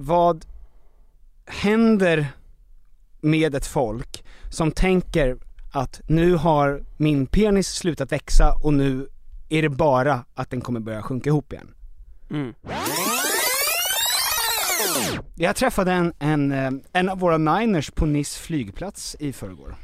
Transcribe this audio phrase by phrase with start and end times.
[0.00, 0.44] Vad
[1.46, 2.26] händer
[3.20, 5.36] med ett folk som tänker
[5.72, 9.08] att nu har min penis slutat växa och nu
[9.48, 11.74] är det bara att den kommer börja sjunka ihop igen?
[12.30, 12.54] Mm.
[15.34, 19.74] Jag träffade en, en, eh, en av våra Niners på Nice flygplats i förrgår.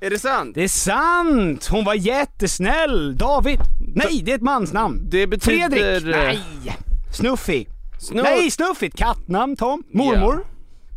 [0.00, 0.54] Är det sant?
[0.54, 1.66] Det är sant!
[1.66, 3.16] Hon var jättesnäll!
[3.16, 3.60] David!
[3.94, 5.06] Nej, det är ett mansnamn!
[5.10, 6.00] Det betyder...
[6.00, 6.16] Fredrik!
[6.16, 6.76] Nej!
[7.12, 7.66] Snuffy!
[8.04, 8.96] Snu- Nej, Snuffigt!
[8.98, 9.82] Kattnamn Tom?
[9.92, 10.44] Mormor?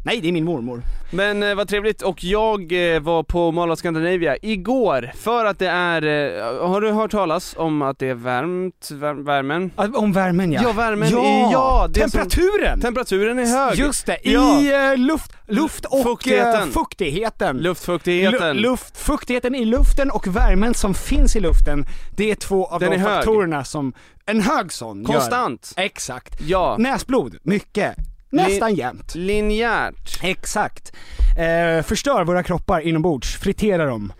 [0.07, 0.81] Nej, det är min mormor.
[1.11, 5.59] Men eh, vad trevligt, och jag eh, var på Mall of Scandinavia igår, för att
[5.59, 9.71] det är, eh, har du hört talas om att det är varmt, vär, värmen?
[9.75, 10.61] Ah, Om värmen ja.
[10.63, 11.23] Ja, värmen ja.
[11.25, 12.81] är- ja, det är som- Temperaturen!
[12.81, 13.79] Temperaturen är hög!
[13.79, 14.59] Just det, Ja.
[14.61, 16.61] i eh, luft, luft och Fuktigheten.
[16.67, 17.57] eh, fuktigheten.
[17.57, 18.57] Luftfuktigheten.
[18.57, 21.85] Lu- luft, fuktigheten i luften och värmen som finns i luften,
[22.17, 23.13] det är två av Den de är hög.
[23.15, 23.93] faktorerna som,
[24.25, 25.73] en hög sån gör- Konstant.
[25.77, 26.41] Exakt.
[26.47, 26.75] Ja.
[26.79, 27.95] Näsblod, mycket.
[28.29, 29.15] Nästan jämnt.
[29.15, 30.19] Linjärt.
[30.23, 30.93] Exakt.
[31.37, 34.13] Eh, förstör våra kroppar inombords, fritera dem.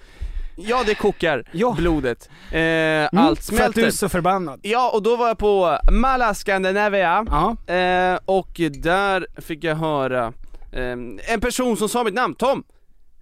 [0.55, 1.75] Ja, det kokar Ja.
[1.77, 2.29] blodet.
[2.51, 3.81] Eh, Mm, allt För att smälter.
[3.81, 4.59] du är så förbannad.
[4.63, 7.25] Ja, och då var jag på Mala Scandinavia,
[7.67, 10.33] eh, och där fick jag höra
[10.71, 10.91] eh,
[11.33, 12.63] en person som sa mitt namn, Tom.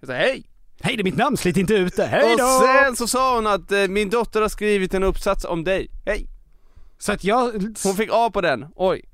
[0.00, 0.44] Jag sa hej!
[0.80, 2.62] Hej det är mitt namn, slit inte ut det, hej och då!
[2.84, 6.26] sen så sa hon att eh, min dotter har skrivit en uppsats om dig, hej!
[6.98, 7.52] Så att jag,
[7.84, 9.04] Hon fick A på den, oj.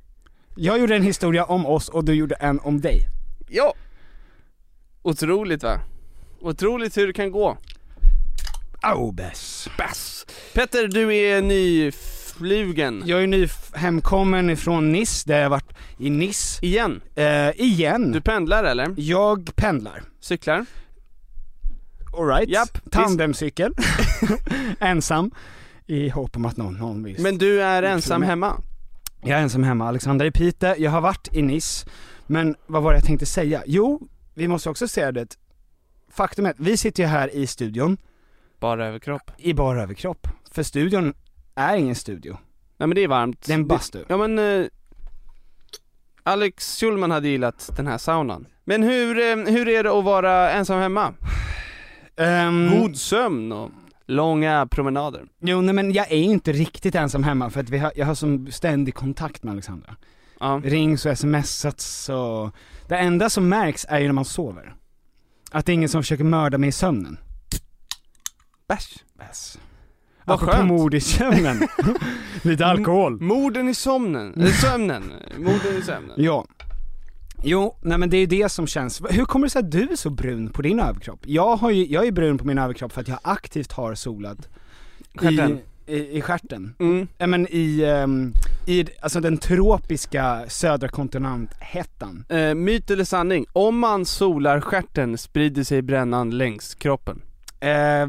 [0.54, 3.08] Jag gjorde en historia om oss och du gjorde en om dig.
[3.48, 3.74] Ja!
[5.02, 5.80] Otroligt va?
[6.40, 7.58] Otroligt hur det kan gå.
[8.82, 9.68] Aubes.
[9.78, 10.26] Bass!
[10.54, 13.02] Petter, du är nyflugen.
[13.06, 17.00] Jag är ny hemkommen ifrån Nice, där jag varit i Nice, Igen.
[17.14, 18.12] eh, igen.
[18.12, 18.94] Du pendlar eller?
[18.96, 20.02] Jag pendlar.
[20.20, 20.66] Cyklar?
[22.18, 22.48] Alright.
[22.48, 23.74] Japp, Tandemcykel.
[24.80, 25.30] ensam.
[25.86, 27.16] I hopp om att någon, någon vill.
[27.20, 28.62] Men du är ensam hemma?
[29.24, 31.86] Jag är ensam hemma, Alexander i Pite, jag har varit i Nice,
[32.26, 33.62] men vad var det jag tänkte säga?
[33.66, 35.36] Jo, vi måste också säga det,
[36.10, 37.96] faktum är att vi sitter ju här i studion,
[38.60, 39.30] Bara överkropp?
[39.38, 40.28] i bara överkropp.
[40.50, 41.14] För studion
[41.54, 42.38] är ingen studio,
[42.76, 43.42] Nej men det är varmt.
[43.46, 44.04] det är en bastu.
[44.08, 44.66] Ja men, eh,
[46.22, 48.46] Alex Schulman hade gillat den här saunan.
[48.64, 51.14] Men hur, eh, hur är det att vara ensam hemma?
[52.16, 53.70] Ehm, God sömn och
[54.12, 55.24] långa promenader.
[55.40, 58.06] Jo nej men jag är ju inte riktigt ensam hemma för att vi har, jag
[58.06, 59.96] har som ständig kontakt med Alexandra.
[60.40, 60.60] Ja.
[60.64, 62.50] Rings och smsats och,
[62.88, 64.74] det enda som märks är ju när man sover.
[65.50, 67.18] Att det är ingen som försöker mörda mig i sömnen.
[68.68, 68.94] Bärs.
[69.18, 69.58] Bäs.
[70.24, 70.68] Vad Apropå skönt.
[70.68, 71.68] mord i sömnen.
[72.42, 73.20] Lite alkohol.
[73.20, 75.12] Morden i somnen, äh, sömnen.
[75.38, 76.14] Morden i sömnen.
[76.16, 76.46] Ja.
[77.44, 79.82] Jo, nej men det är ju det som känns, hur kommer det sig att du
[79.92, 81.20] är så brun på din överkropp?
[81.26, 84.48] Jag har ju, jag är brun på min överkropp för att jag aktivt har solat
[85.14, 85.58] Stjärten.
[85.86, 86.74] i, i, i stjärten.
[86.78, 87.08] Mm.
[87.18, 88.32] Ja men i, ehm,
[88.66, 92.24] i, alltså den tropiska södra kontinenthettan.
[92.28, 93.46] Eh, myt eller sanning?
[93.52, 97.22] Om man solar stjärten sprider sig brännan längs kroppen.
[97.60, 98.08] Eh,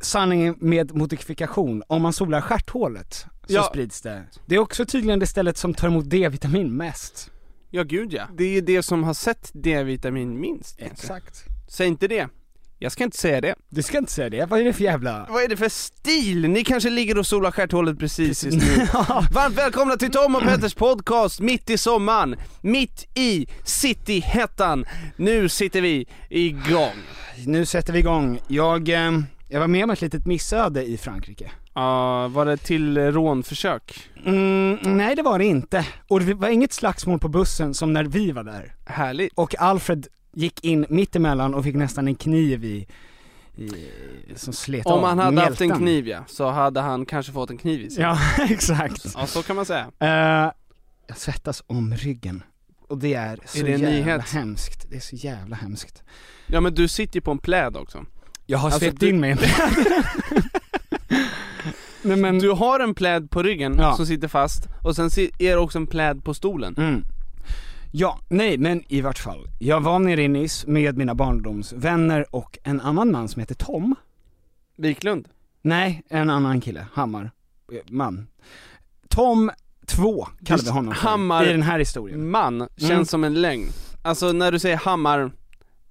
[0.00, 3.14] sanning med modifikation, om man solar stjärthålet
[3.46, 3.62] så Ja.
[3.62, 4.22] sprids det.
[4.46, 7.30] Det är också tydligen det stället som tar emot D-vitamin mest.
[7.70, 8.22] Ja gud ja.
[8.36, 10.76] Det är det som har sett D-vitamin minst.
[10.78, 11.44] Exakt.
[11.68, 12.28] Säg inte det.
[12.80, 13.54] Jag ska inte säga det.
[13.68, 15.26] Du ska inte säga det, vad är det för jävla...
[15.30, 16.48] Vad är det för stil?
[16.48, 18.84] Ni kanske ligger och solar stjärthålet precis just nu.
[19.32, 24.84] Varmt välkomna till Tom och Petters podcast, mitt i sommaren, mitt i cityhettan.
[25.16, 26.94] Nu sitter vi igång.
[27.46, 28.40] Nu sätter vi igång.
[28.48, 31.50] Jag, eh, jag var med om ett litet missöde i Frankrike.
[31.82, 34.08] Ja, var det till rånförsök?
[34.26, 35.86] Mm, nej det var det inte.
[36.08, 38.74] Och det var inget slagsmål på bussen som när vi var där.
[38.86, 39.32] Härligt.
[39.34, 42.86] Och Alfred gick in mitt emellan och fick nästan en kniv i,
[43.56, 43.72] i
[44.36, 45.78] som slet Om av han hade haft en mjältan.
[45.82, 48.02] kniv ja, så hade han kanske fått en kniv i sig.
[48.02, 48.18] Ja,
[48.50, 49.04] exakt.
[49.14, 49.86] Ja, så kan man säga.
[49.98, 50.52] Eh,
[51.06, 52.42] jag svettas om ryggen.
[52.88, 54.28] Och det är så det en jävla nyhet?
[54.30, 54.86] hemskt.
[54.90, 56.02] Det är så jävla hemskt.
[56.46, 58.04] Ja men du sitter ju på en pläd också.
[58.46, 59.38] Jag har Alltså, svept du- in mig en
[62.08, 63.96] Nej men, Du har en pläd på ryggen Ja.
[63.96, 65.06] som sitter fast, och sen
[65.38, 66.74] är det också en pläd på stolen.
[66.78, 67.04] mm.
[67.92, 69.48] Ja, nej men i vart fall.
[69.58, 73.94] Jag var nere i Nice med mina barndomsvänner och en annan man som heter Tom.
[74.76, 75.28] Wiklund?
[75.62, 77.30] Nej, en annan kille, Hammar,
[77.72, 78.26] Eh, man.
[79.08, 79.50] Tom
[79.86, 82.30] 2 kallar vi honom för, Hammar- i den här historien.
[82.30, 83.04] Man känns Mm.
[83.04, 83.66] som en lögn.
[84.02, 85.30] Alltså när du säger Hammar,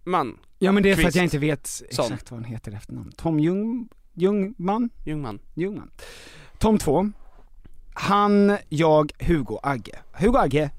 [0.04, 1.16] man, Ja men det är för att Kvist.
[1.16, 3.12] jag inte vet exakt vad han heter efternamn.
[3.18, 3.88] Tom Ljung,
[4.18, 4.90] Ljungman?
[5.06, 5.40] Ljungman.
[5.54, 5.92] Ljungman.
[6.58, 7.12] Tom 2.
[7.94, 10.00] Han, jag, Hugo, Agge.
[10.12, 10.70] Hugo Agge,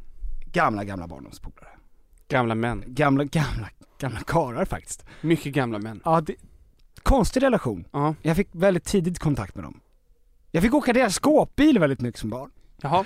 [0.53, 1.69] gamla, gamla barndomspolare.
[2.29, 2.85] Gamla män.
[2.87, 3.69] Gamla, gamla,
[4.01, 5.05] gamla karlar faktiskt.
[5.21, 6.01] Mycket gamla män.
[6.05, 6.35] Ja, det,
[7.03, 7.85] konstig relation.
[7.93, 8.15] Ja.
[8.23, 9.81] Jag fick väldigt tidigt kontakt med dem.
[10.51, 12.51] Jag fick åka deras skåpbil väldigt mycket som barn.
[12.83, 13.05] Jaha.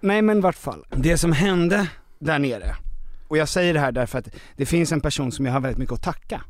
[0.00, 2.76] Nej men vart fall, det som hände där nere,
[3.28, 5.78] och jag säger det här därför att det finns en person som jag har väldigt
[5.78, 6.42] mycket att tacka.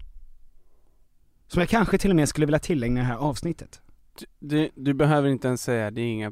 [1.53, 3.81] Som jag kanske till och med skulle vilja tillägna det här avsnittet.
[4.19, 6.31] Du, du, du behöver inte ens säga, det är inga,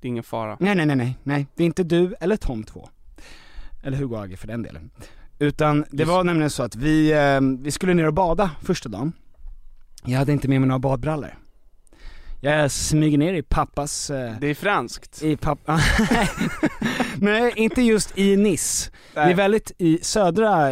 [0.00, 0.56] det är ingen fara.
[0.60, 2.88] Nej nej nej nej, nej, det är inte du eller Tom 2.
[3.82, 4.90] Eller Hugo Age för den delen.
[5.38, 9.12] Utan det var nämligen så att vi, eh, vi skulle ner och bada första dagen.
[10.04, 11.34] Jag hade inte med mig några badbrallor.
[12.40, 15.22] Jag smyger ner i pappas eh, Det är franskt.
[15.22, 15.80] I pappa...
[17.20, 18.90] Nej, inte just i Nice.
[19.14, 20.70] Det är väldigt i södra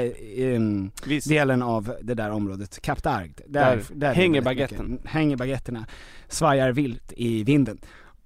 [1.06, 1.28] Visst.
[1.28, 3.30] delen av det där området, Cap d'Arc.
[3.46, 4.90] Där är hänger väldigt baguetten.
[4.90, 5.86] mycket- Hänger baguetterna,
[6.28, 7.78] svajar vilt i vinden.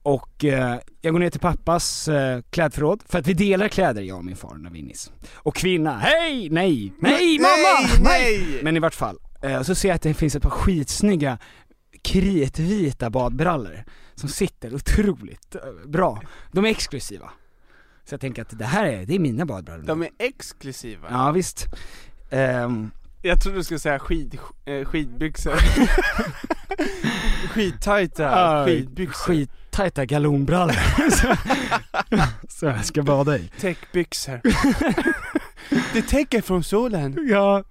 [0.02, 4.19] Och eh, jag går ner till pappas eh, klädförråd, för att vi delar kläder jag
[4.19, 5.10] och min far när vi är Nice.
[5.34, 7.88] Och kvinna, hej, nej, nej mamma!
[8.04, 8.60] nej!
[8.62, 11.38] Men i vart fall, eh, så ser jag att det finns ett par skitsnygga
[12.02, 16.23] kritvita badbrallor som sitter otroligt eh, bra.
[16.52, 17.31] De är exklusiva.
[18.05, 19.85] Så jag tänker att det här är, det är mina badbrallor.
[19.87, 21.08] De är exklusiva.
[21.11, 21.67] Ja visst.
[22.31, 22.91] Ehm,
[23.23, 25.55] Jag trodde du skulle säga skid, eh, skidbyxor.
[27.49, 29.14] Skittajta Ja, skidbyxor.
[29.35, 30.76] skittajta galonbrallor.
[32.49, 33.50] så jag ska bada i.
[33.61, 34.41] Täckbyxor.
[35.93, 37.26] det täcker från solen.
[37.31, 37.64] Ja.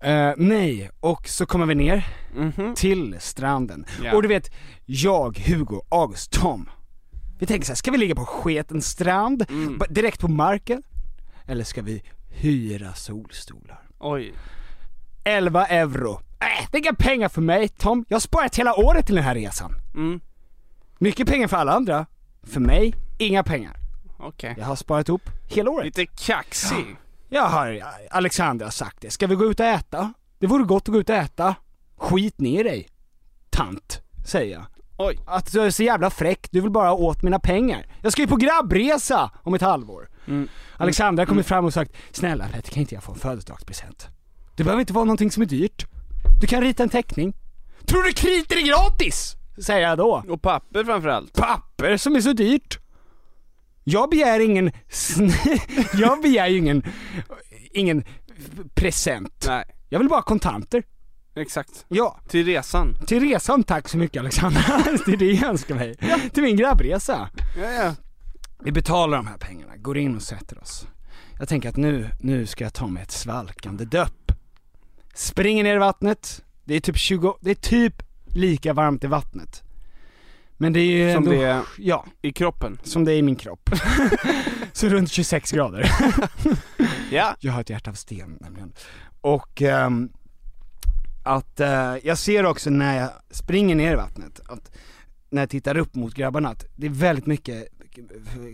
[0.00, 2.74] Eh, nej, och så kommer vi ner Mhm.
[2.74, 3.86] till stranden.
[4.04, 4.14] Ja.
[4.14, 4.50] Och du vet,
[4.84, 6.70] jag, Hugo, August, Tom.
[7.38, 9.80] Vi tänker så här, ska vi ligga på sketen strand, Mm.
[9.90, 10.82] direkt på marken?
[11.46, 13.80] Eller ska vi hyra solstolar?
[13.98, 14.32] Oj.
[15.24, 16.20] 11 euro.
[16.40, 19.24] Äh, det är inga pengar för mig Tom, jag har sparat hela året till den
[19.24, 19.72] här resan.
[19.94, 20.20] Mm.
[20.98, 22.06] Mycket pengar för alla andra.
[22.42, 23.76] För mig, inga pengar.
[24.18, 24.54] Okej.
[24.58, 25.84] Jag har sparat ihop hela året.
[25.84, 26.96] Lite kaxig.
[27.28, 30.12] Jag har, Alexandra har sagt det, ska vi gå ut och äta?
[30.38, 31.54] Det vore gott att gå ut och äta.
[31.96, 32.88] Skit ner dig,
[33.50, 34.64] tant, säger jag.
[34.98, 35.18] Oj.
[35.26, 37.86] Att du är så jävla fräck, du vill bara åt mina pengar.
[38.02, 40.08] Jag ska ju på grabbresa om ett halvår.
[40.26, 40.48] Mm.
[40.76, 44.08] Alexandra har kommit fram och sagt, snälla Petter kan inte jag få en födelsedagspresent?
[44.56, 45.86] Det behöver inte vara någonting som är dyrt.
[46.40, 47.34] Du kan rita en teckning.
[47.84, 49.36] Tror du kriter är gratis?
[49.58, 50.24] Säger jag då.
[50.28, 51.32] Och papper framförallt.
[51.32, 52.78] Papper som är så dyrt.
[53.88, 54.72] Jag begär ingen,
[55.94, 56.82] jag begär ju ingen,
[57.72, 58.04] ingen
[58.74, 59.44] present.
[59.46, 60.82] Nej, Jag vill bara ha kontanter.
[61.36, 61.84] exakt.
[61.88, 62.94] Ja, Till resan.
[63.06, 64.60] till resan tack så mycket Alexandra.
[65.06, 65.94] det är det jag önskar mig.
[66.34, 67.28] Till min grabbresa.
[67.62, 67.94] Ja, ja.
[68.64, 70.86] Vi betalar de här pengarna, går in och sätter oss.
[71.38, 74.32] Jag tänker att nu, nu ska jag ta mig ett svalkande döpp.
[75.14, 79.62] Springer ner i vattnet, det är typ 20, det är typ lika varmt i vattnet.
[80.56, 82.78] Men det är ju Som ändå, det är ja, i kroppen.
[82.82, 83.70] som det är i min kropp.
[84.72, 85.90] så runt 26 grader.
[87.10, 87.36] Ja.
[87.40, 88.72] Jag har ett hjärta av sten nämligen.
[89.20, 90.08] Och ehm,
[91.22, 94.76] att eh, jag ser också när jag springer ner i vattnet, att
[95.30, 97.68] när jag tittar upp mot grabbarna, att det är väldigt mycket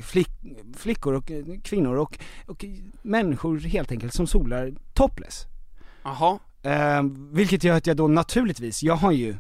[0.02, 0.28] flick,
[0.76, 2.64] flickor och eh, kvinnor och, och
[3.02, 5.47] människor helt enkelt som solar topless.
[6.02, 6.38] Jaha.
[6.62, 9.37] Ehm, vilket gör att jag då naturligtvis, jag har ju,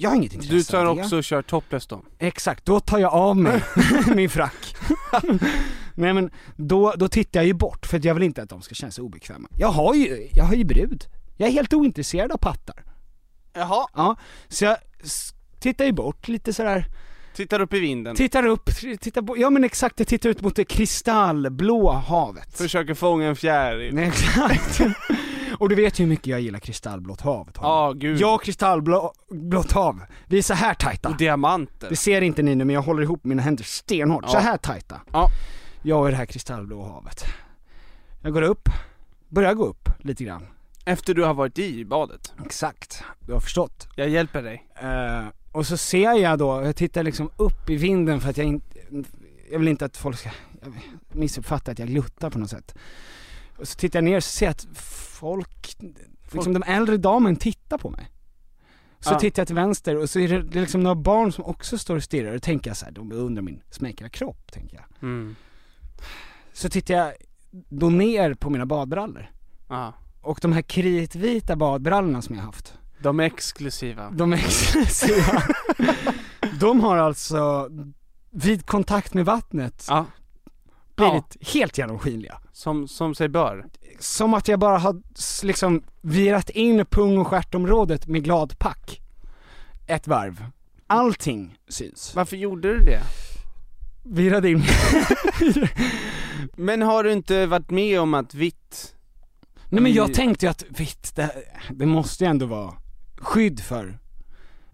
[0.00, 1.02] jag har inget intresse Du tar av det.
[1.02, 2.02] också och kör topless då?
[2.18, 3.62] Exakt, då tar jag av mig
[4.14, 4.76] min frack.
[5.94, 8.62] Nej men då, då tittar jag ju bort för att jag vill inte att de
[8.62, 9.48] ska känna sig obekväma.
[9.58, 11.04] Jag har ju, jag har ju brud.
[11.36, 12.76] Jag är helt ointresserad av pattar.
[13.52, 13.86] Jaha.
[13.94, 14.16] Ja,
[14.48, 14.76] så jag
[15.60, 16.84] tittar ju bort lite sådär,
[17.34, 18.16] Tittar upp i vinden.
[18.16, 22.56] tittar upp, tittar på, ja men exakt, jag tittar ut mot det kristallblå havet.
[22.58, 23.98] Försöker fånga en fjäril.
[23.98, 24.80] Exakt.
[25.58, 27.64] Och du vet ju hur mycket jag gillar kristallblått hav Tom.
[27.64, 28.20] Ja, gud.
[28.20, 31.08] Jag och kristallblått hav, vi är så här tajta.
[31.08, 31.88] Och diamanter.
[31.90, 34.30] Det ser inte ni nu men jag håller ihop mina händer stenhårt, Ja.
[34.32, 35.00] så här tajta.
[35.12, 35.28] Ja.
[35.82, 37.24] Jag och det här kristallblå havet.
[38.22, 38.68] Jag går upp,
[39.28, 40.46] börjar gå upp lite grann.
[40.84, 42.32] Efter du har varit i badet.
[42.44, 43.88] Exakt, du har förstått.
[43.96, 44.66] Jag hjälper dig.
[44.82, 48.46] Eh, och så ser jag då, jag tittar liksom upp i vinden för att jag
[48.46, 48.78] inte,
[49.52, 50.30] jag vill inte att folk ska
[51.12, 52.74] missuppfatta att jag gluttar på något sätt.
[53.58, 55.76] Och så tittar jag ner och ser jag att folk,
[56.32, 58.10] liksom de äldre damen tittar på mig.
[59.00, 59.18] Så Ja.
[59.18, 61.78] tittar jag till vänster och så är det, det är liksom några barn som också
[61.78, 64.84] står och stirrar och tänker jag så här, de undrar min smäckra kropp, tänker jag.
[65.02, 65.36] Mm.
[66.52, 67.12] Så tittar jag
[67.50, 69.30] då ner på mina badbrallor.
[69.68, 69.92] Ja.
[70.20, 74.10] Och de här kritvita badbrallorna som jag haft, De är exklusiva.
[74.10, 75.42] de är exklusiva.
[76.60, 77.68] de har alltså
[78.30, 80.06] vid kontakt med vattnet Ja.
[80.98, 82.40] Blivit helt genomskinliga.
[82.52, 83.66] Som, som sig bör.
[83.98, 85.02] Som att jag bara har
[85.46, 89.00] liksom virat in pung och stjärtområdet med gladpack.
[89.86, 90.44] Ett varv.
[90.86, 92.12] Allting syns.
[92.14, 93.00] Varför gjorde du det?
[94.04, 94.62] Virade in.
[96.56, 98.94] Men har du inte varit med om att vitt
[99.68, 101.30] Nej men jag tänkte ju att, vitt, det,
[101.70, 102.74] det måste ju ändå vara
[103.16, 103.98] skydd för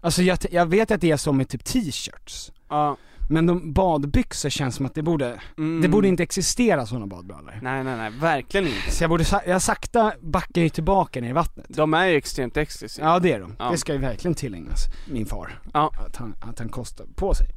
[0.01, 2.97] Alltså jag, jag vet att det är så med typ t-shirts Ja.
[3.29, 5.81] Men de badbyxor känns som att det borde, Mm.
[5.81, 8.91] det borde inte existera sådana badbrallor Nej nej nej, verkligen inte.
[8.91, 12.57] Så jag borde, jag sakta backar ju tillbaka ner i vattnet De är ju extremt
[12.57, 13.07] exklusiva.
[13.07, 13.71] Ja det är de, Ja.
[13.71, 14.79] det ska ju verkligen tillägnas
[15.11, 15.91] min far Ja.
[16.07, 17.47] att, han, att han kostar på sig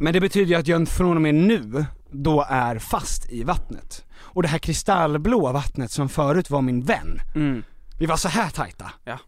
[0.00, 4.04] Men det betyder ju att jag från och med nu då är fast i vattnet
[4.18, 7.62] Och det här kristallblåa vattnet som förut var min vän Mm.
[7.98, 9.18] Vi var så här tajta Ja.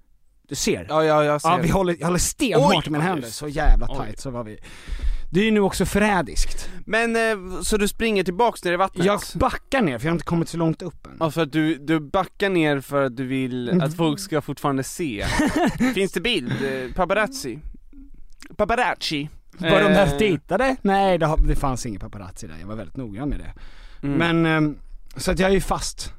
[0.49, 0.87] Du ser?
[0.89, 3.87] Ja, ja jag ser Ja vi håller, jag håller stenhårt i mina händer, så jävla
[3.91, 3.97] Oj.
[3.97, 4.59] tajt så var vi
[5.31, 9.07] Det är ju nu också förrädiskt Men, eh, så du springer tillbaks ner i vattnet?
[9.07, 11.53] Jag backar ner för jag har inte kommit så långt upp än Ja för att
[11.53, 15.25] du, du backar ner för att du vill att folk ska fortfarande se.
[15.95, 16.53] Finns det bild?
[16.53, 17.59] Eh, Paparazzi?
[18.57, 19.29] Paparazzi?
[19.59, 20.77] Var de Eh, där och tittade?
[20.83, 23.53] Nej det, har, det fanns ingen paparazzi där, jag var väldigt noggrann med det
[24.07, 24.79] mm, Men, ehm,
[25.17, 26.13] så att jag är ju fast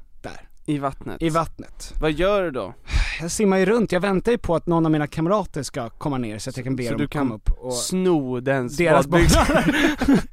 [0.68, 1.22] I vattnet?
[1.22, 2.74] i vattnet Vad gör du då?
[3.20, 6.18] Jag simmar ju runt, jag väntar ju på att någon av mina kamrater ska komma
[6.18, 8.76] ner så att jag kan be Så dem du kan komma upp och Sno dens
[8.76, 9.64] deras badbyxor?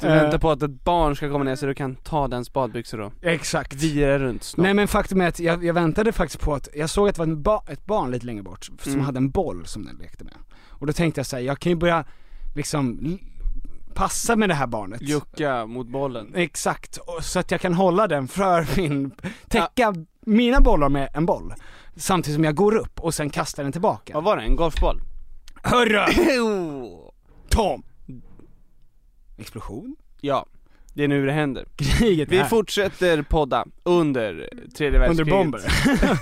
[0.00, 2.98] Du väntar på att ett barn ska komma ner så du kan ta dens badbyxor
[2.98, 3.12] då?
[3.22, 4.62] Exakt Vira runt snart.
[4.64, 7.24] Nej men faktum är att jag, jag väntade faktiskt på att, jag såg att det
[7.26, 9.00] var ba, ett barn lite längre bort som Mm.
[9.04, 10.34] hade en boll som den lekte med
[10.68, 12.04] Och då tänkte jag säga jag kan ju börja
[12.54, 13.18] liksom
[13.94, 16.32] passa med det här barnet Jucka mot bollen.
[16.34, 19.10] Exakt, så att jag kan hålla den för min,
[19.48, 19.94] täcka
[20.26, 21.54] mina bollar med en boll
[21.96, 24.42] Samtidigt som jag går upp och sen kastar den tillbaka Vad var det?
[24.42, 25.00] En golfboll?
[25.62, 26.04] Hörru!
[27.48, 27.82] Tom!
[29.38, 29.96] Explosion?
[30.20, 30.46] ja,
[30.94, 31.66] det är nu det händer.
[31.76, 35.32] Kriget Vi är fortsätter podda under tredje världskriget.
[35.32, 35.60] under bomber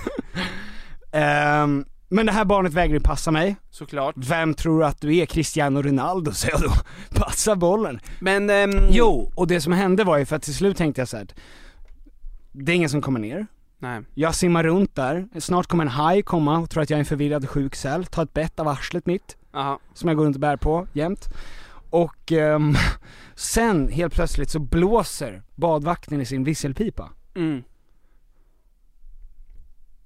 [1.11, 4.15] Ehm, Men det här barnet vägrar ju passa mig Såklart.
[4.17, 5.25] Vem tror att du är?
[5.25, 6.75] Cristiano Ronaldo, säger jag då.
[7.19, 7.99] Passa bollen.
[8.19, 11.07] Men, ehm, Jo, och det som hände var ju för att till slut tänkte jag
[11.07, 11.23] så här.
[11.23, 11.33] att
[12.51, 13.47] Det är ingen som kommer ner.
[13.79, 14.01] Nej.
[14.13, 17.05] Jag simmar runt där, snart kommer en haj komma och tror att jag är en
[17.05, 19.79] förvirrad sjuk säl, ta ett bett av arslet mitt, Aha.
[19.93, 21.29] som jag går runt och bär på jämt.
[21.89, 22.75] Och ehm,
[23.35, 27.09] sen helt plötsligt så blåser badvakten i sin visselpipa.
[27.35, 27.63] Mm.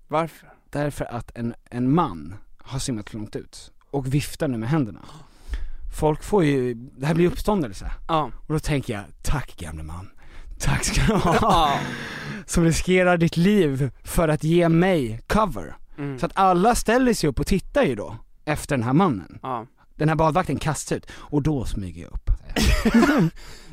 [0.07, 0.54] Varför?
[0.75, 4.99] Därför att en, en man har simmat för långt ut och viftar nu med händerna.
[5.99, 7.91] Folk får ju, det här blir uppståndelse.
[8.07, 8.31] Ja.
[8.47, 10.09] Och då tänker jag, tack gamle man.
[10.59, 11.37] Tack ska du ha.
[11.41, 11.79] Ja.
[12.45, 15.75] Som riskerar ditt liv för att ge mig cover.
[15.97, 16.19] Mm.
[16.19, 18.15] Så att alla ställer sig upp och tittar ju då
[18.45, 19.39] efter den här mannen.
[19.41, 19.65] ja.
[19.95, 22.29] Den här badvakten kastar ut, och då smyger jag upp.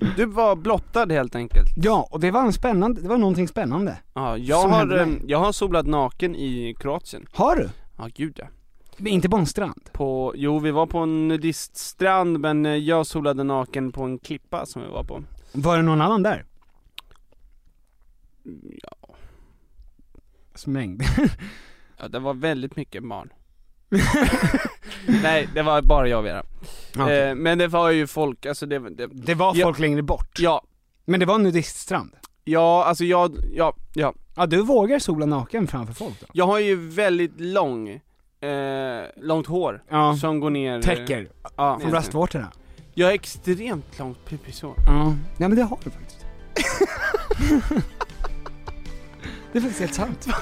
[0.17, 1.69] Du var blottad helt enkelt.
[1.76, 3.99] Ja, och det var en spännande, det var någonting spännande.
[4.14, 5.23] Ja, jag har, mig.
[5.26, 7.26] jag har solat naken i Kroatien.
[7.33, 7.71] Har du?
[7.99, 8.47] Ja, gud ja.
[8.97, 9.91] Men Inte på en strand?
[9.93, 14.67] På, jo vi var på en nudiststrand men eh, jag solade naken på en klippa
[14.67, 15.23] som vi var på.
[15.52, 16.45] Var det någon annan där?
[18.83, 19.14] Ja,
[20.67, 21.02] Mängd.
[21.99, 23.33] ja det var väldigt mycket barn.
[25.23, 26.43] Nej, det var bara jag och Vera.
[26.99, 27.21] Okej.
[27.29, 30.39] Eh, men det var ju folk, alltså det, det det var folk längre bort.
[30.39, 30.63] ja,
[31.05, 32.13] Men det var en nudiststrand.
[32.45, 34.15] ja alltså jag, ja, ja.
[34.37, 36.27] Ja, du vågar sola naken framför folk då?
[36.33, 40.17] Jag har ju väldigt lång, eh, långt hår Ja.
[40.17, 42.53] som går ner Täcker Ja, från bröstvårtorna.
[42.95, 44.75] Jag har extremt långt pubishår.
[44.87, 45.15] Ja.
[45.39, 46.27] ja, men det har du faktiskt.
[49.53, 50.27] det är faktiskt helt sant.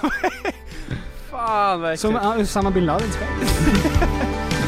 [1.30, 4.59] Fan vad Som Usama bin Ladens själv.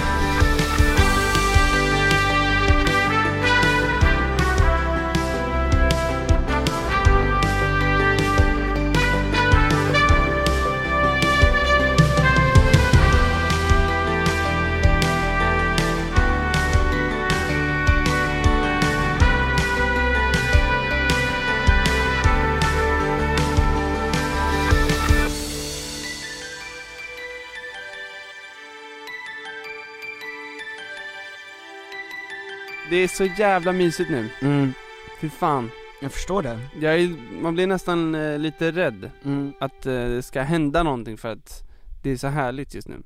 [32.92, 34.30] Det är så jävla mysigt nu.
[34.42, 34.72] Mm.
[35.20, 35.70] Fy fan.
[36.02, 36.58] Jag förstår det.
[36.80, 39.52] Jag är, man blir nästan eh, lite rädd Mm.
[39.60, 41.62] att eh, det ska hända någonting för att
[42.02, 43.02] det är så härligt just nu.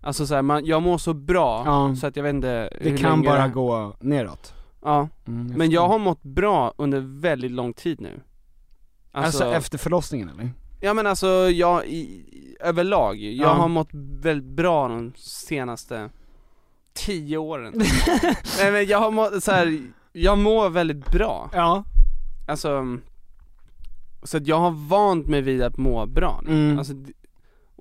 [0.00, 1.96] Alltså så här, man, jag mår så bra Ja.
[1.96, 4.54] så att jag vet inte Det hur kan länge bara det- gå neråt.
[4.82, 8.20] Ja, Mm, men jag har mått bra under väldigt lång tid nu.
[9.12, 10.50] Alltså, efter förlossningen eller?
[10.80, 12.24] Ja men alltså, jag, i,
[12.60, 13.52] överlag, jag Ja.
[13.52, 13.88] har mått
[14.20, 16.10] väldigt bra de senaste
[16.96, 17.72] tio åren
[18.58, 19.78] Nej men jag har mått så här,
[20.12, 21.84] jag mår väldigt bra, Ja.
[22.46, 22.98] alltså
[24.22, 26.78] Så att jag har vant mig vid att må bra nu, Mm.
[26.78, 26.94] alltså,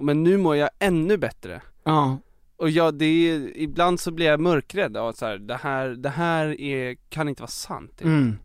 [0.01, 2.17] men nu mår jag ännu bättre Ja.
[2.57, 5.87] Och jag, det är, ibland så blir jag mörkrädd av att så här, det här,
[5.87, 8.05] det här är, kan inte vara sant typ.
[8.05, 8.37] Mm.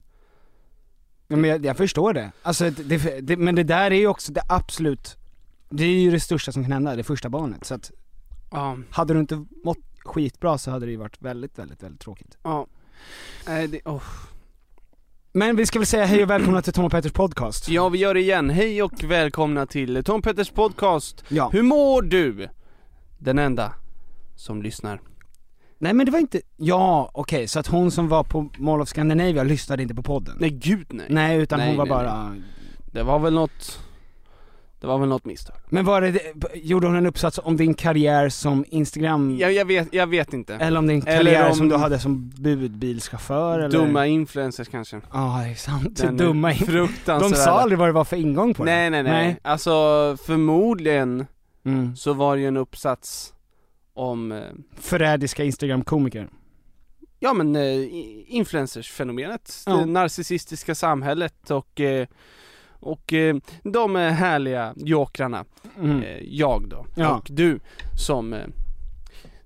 [1.28, 2.32] Men jag, jag förstår det.
[2.42, 5.16] Alltså, det, det, det, men det där är ju också det absolut,
[5.68, 7.64] det är ju det största som kan hända, det första barnet.
[7.64, 7.90] Så att,
[8.50, 12.38] Ja, hade du inte mått skitbra så hade det ju varit väldigt, väldigt, väldigt tråkigt.
[12.42, 12.66] ja
[13.46, 14.02] Nej det, oh.
[15.32, 17.68] Men vi ska väl säga hej och välkomna till Tom och Petters podcast.
[17.68, 21.50] Ja vi gör det igen, hej och välkomna till Tom Petters podcast Ja.
[21.52, 22.48] Hur mår du?
[23.18, 23.74] Den enda
[24.36, 25.00] som lyssnar
[25.78, 28.88] Nej men det var inte, ja okej, så att hon som var på Mall of
[28.88, 30.36] Scandinavia lyssnade inte på podden?
[30.40, 32.36] Nej gud nej, Nej utan Nej, hon var nej, bara,
[32.92, 33.80] det var väl något
[34.80, 35.56] Det var väl något misstag.
[35.68, 36.20] Men var det,
[36.54, 40.54] gjorde hon en uppsats om din karriär som Instagram, jag, jag, vet, jag vet inte.
[40.54, 43.78] Eller om din karriär om- som du hade som budbilschaufför eller?
[43.78, 45.00] Dumma influencers kanske.
[45.12, 46.88] Ja det är sant, Den dumma in...
[47.06, 48.70] De sa aldrig vad det var för ingång på det?
[48.70, 49.70] Nej nej nej, alltså
[50.26, 51.26] förmodligen
[51.64, 51.96] Mm.
[51.96, 53.32] så var det ju en uppsats
[53.94, 54.38] om, eh,
[54.78, 56.28] Förrädiska instagramkomiker.
[57.18, 57.86] Ja men eh,
[58.26, 59.72] influencersfenomenet, Ja.
[59.76, 62.06] det narcissistiska samhället och eh,
[62.80, 65.44] och eh, de härliga jokrarna,
[65.80, 66.02] mm.
[66.02, 67.16] eh, jag då, Ja.
[67.16, 67.60] och du
[67.98, 68.46] som, eh,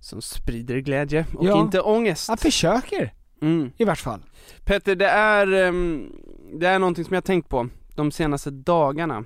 [0.00, 1.60] som sprider glädje och Ja.
[1.60, 2.28] inte ångest.
[2.28, 3.70] Jag försöker, Mm.
[3.76, 4.20] i vart fall
[4.64, 6.12] Petter, det är, ehm,
[6.60, 9.24] det är någonting som jag tänkt på de senaste dagarna.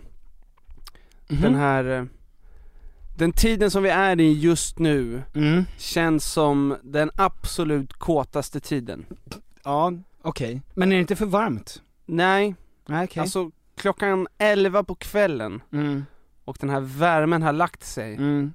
[1.28, 1.40] Mhm.
[1.42, 2.08] Den här,
[3.18, 5.64] den tiden som vi är i just nu mm.
[5.78, 9.06] känns som den absolut kåtaste tiden.
[9.64, 9.92] Ja,
[10.22, 11.82] okej, men är det inte för varmt?
[12.06, 12.54] Nej,
[12.86, 16.04] Nej okej alltså klockan 11 på kvällen mm.
[16.44, 18.52] och den här värmen har lagt sig Mm.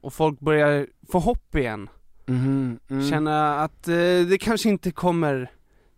[0.00, 1.88] och folk börjar få hopp igen.
[2.26, 2.78] Mhm.
[2.90, 3.10] Mm.
[3.10, 3.94] Känna att eh,
[4.28, 5.50] det kanske inte kommer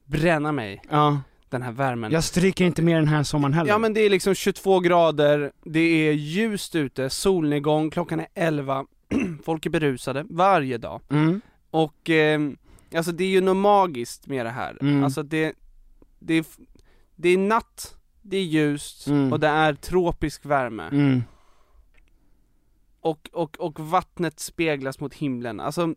[0.05, 2.13] bränna mig, Ja, den här värmen.
[2.13, 5.53] jag stryker inte mer den här sommaren heller Ja men det är liksom 22 grader,
[5.65, 8.87] det är ljust ute, solnedgång, klockan är 11,
[9.45, 11.01] folk är berusade varje dag.
[11.11, 11.41] mm.
[11.71, 12.41] Och eh,
[12.95, 14.79] alltså det är ju något magiskt med det här.
[14.81, 15.05] Mm.
[15.05, 15.53] Alltså det,
[16.19, 16.45] det, är,
[17.17, 19.33] det är natt, det är ljust Mm.
[19.33, 20.89] och det är tropisk värme.
[20.93, 21.23] Mm.
[23.01, 25.61] Och, och, och vattnet speglas mot himlen.
[25.61, 25.95] Alltså,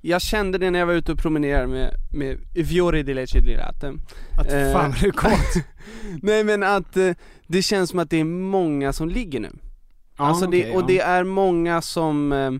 [0.00, 3.56] jag kände det när jag var ute och promenerade med, med Fiori di Lecce di
[3.56, 3.92] Latte.
[4.38, 4.72] Att Eh.
[4.72, 5.30] fan du kåt
[6.22, 7.10] Nej men att eh,
[7.46, 9.50] det känns som att det är många som ligger nu.
[10.16, 10.86] ja, alltså det, och ja.
[10.86, 12.50] det är många som eh,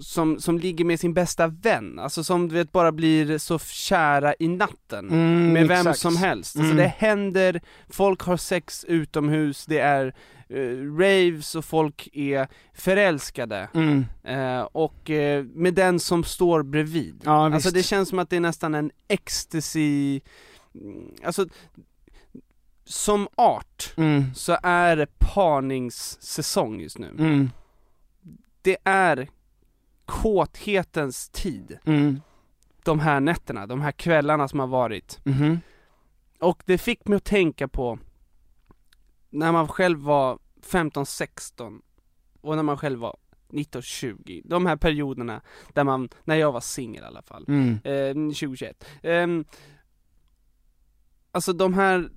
[0.00, 4.34] som, som ligger med sin bästa vän, alltså som du vet bara blir så kära
[4.38, 5.98] i natten mm, med vem exakt.
[5.98, 6.56] som helst.
[6.56, 6.76] Alltså Mm.
[6.76, 10.14] det händer, folk har sex utomhus, det är
[10.48, 13.68] eh, raves och folk är förälskade.
[13.74, 14.04] mm.
[14.24, 17.22] Eh, och eh, med den som står bredvid.
[17.24, 20.20] Ja Alltså det känns som att det är nästan en ecstasy,
[20.74, 21.46] mm, alltså
[22.84, 24.34] som art mm.
[24.34, 27.08] så är det parningssäsong just nu.
[27.18, 27.50] Mm.
[28.62, 29.28] Det är
[30.06, 32.20] kåthetens tid, Mm.
[32.84, 35.20] de här nätterna, de här kvällarna som har varit.
[35.24, 35.60] Mhm.
[36.40, 37.98] Och det fick mig att tänka på
[39.30, 41.80] när man själv var 15-16
[42.40, 43.16] och när man själv var
[43.48, 45.40] 19-20, de här perioderna
[45.72, 47.70] där man, när jag var singel i alla fall, Mm.
[47.84, 48.84] eh, 2021.
[49.02, 49.44] Ehm,
[51.32, 52.10] alltså de här,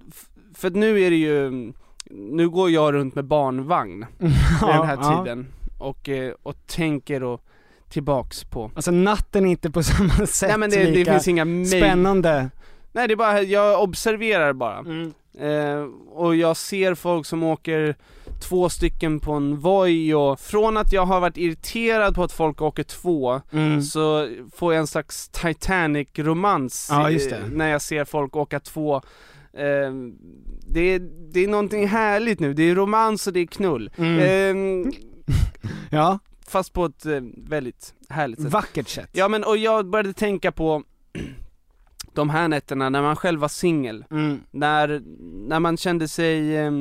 [0.53, 1.73] för nu är det ju,
[2.09, 4.29] nu går jag runt med barnvagn vid
[4.61, 5.23] den här Ja, ja.
[5.23, 5.47] tiden
[5.79, 7.45] och, eh, och tänker och
[7.89, 11.27] tillbaks på Alltså natten är inte på samma sätt Nej men det, det lika finns
[11.27, 12.49] inga spännande
[12.91, 15.13] Nej det är bara, jag observerar bara mm.
[15.39, 17.95] eh, Och jag ser folk som åker
[18.39, 22.61] två stycken på en Voi och från att jag har varit irriterad på att folk
[22.61, 23.81] åker två, Mm.
[23.81, 27.31] så får jag en slags Titanic-romans Ja, det.
[27.31, 28.95] eh, när jag ser folk åka två
[29.53, 29.93] eh,
[30.67, 30.99] det, är,
[31.33, 33.91] det är någonting härligt nu, det är romans och det är knull.
[33.97, 34.85] Mm.
[34.87, 34.93] Eh,
[35.91, 38.51] Ja, fast på ett eh, väldigt härligt sätt.
[38.51, 39.09] vackert sätt.
[39.13, 40.83] Ja men och jag började tänka på
[42.13, 44.39] de här nätterna när man själv var singel, Mm.
[44.51, 45.01] när,
[45.47, 46.71] när man kände sig eh,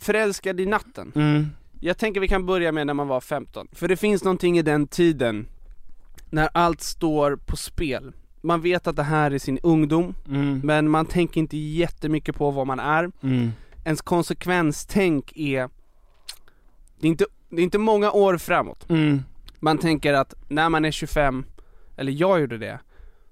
[0.00, 1.12] förälskad i natten.
[1.14, 1.46] Mm.
[1.80, 4.62] Jag tänker vi kan börja med när man var 15, för det finns någonting i
[4.62, 5.46] den tiden
[6.30, 8.12] när allt står på spel.
[8.42, 10.60] Man vet att det här är sin ungdom, Mm.
[10.64, 13.10] men man tänker inte jättemycket på vad man är.
[13.22, 13.50] Mm.
[13.84, 15.68] Ens konsekvenstänk är,
[17.00, 18.90] det är inte, det är inte många år framåt.
[18.90, 19.22] Mm.
[19.58, 21.44] Man tänker att när man är 25,
[21.96, 22.78] eller jag gjorde det,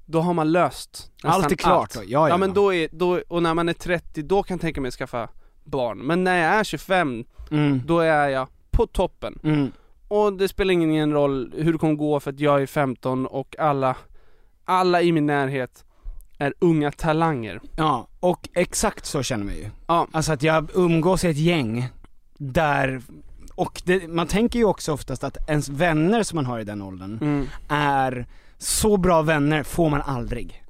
[0.06, 1.94] då har man löst Allt är klart allt.
[1.94, 2.28] då, ja, ja.
[2.28, 4.88] Ja men då är, då, och när man är 30, då kan jag tänka mig
[4.88, 5.28] att skaffa
[5.64, 5.98] barn.
[5.98, 7.82] Men när jag är 25, Mm.
[7.86, 9.38] då är jag på toppen.
[9.44, 9.72] Mm.
[10.08, 13.56] Och det spelar ingen roll hur det kommer gå för att jag är 15 och
[13.58, 13.96] alla,
[14.64, 15.84] alla i min närhet
[16.38, 17.60] är unga talanger.
[17.76, 19.70] Ja, och exakt så känner man ju.
[19.86, 20.06] Ja.
[20.12, 21.88] Alltså att jag umgås i ett gäng
[22.38, 23.02] där,
[23.58, 26.82] och det, man tänker ju också oftast att ens vänner som man har i den
[26.82, 27.46] åldern Mm.
[27.68, 28.26] är
[28.58, 30.62] så bra vänner får man aldrig.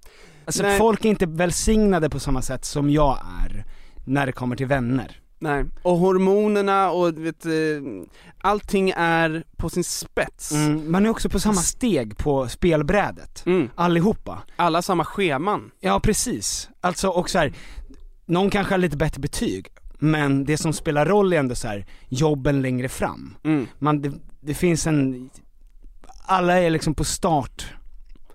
[0.45, 0.79] Alltså Nej.
[0.79, 3.65] folk är inte välsignade på samma sätt som jag är
[4.05, 5.21] när det kommer till vänner.
[5.41, 7.53] Nej, och hormonerna och vet, eh,
[8.41, 10.53] allting är på sin spets.
[10.53, 13.71] Mm, man är också på samma steg på spelbrädet, Mm.
[13.75, 14.43] allihopa.
[14.57, 15.71] Alla samma scheman.
[15.81, 17.53] Ja precis, alltså och så här,
[18.27, 19.67] någon kanske har lite bättre betyg,
[19.99, 23.35] men det som spelar roll är ändå så här, jobben längre fram.
[23.45, 23.67] Mm.
[23.79, 25.31] Man, det, det finns en,
[26.27, 27.75] alla är liksom på start,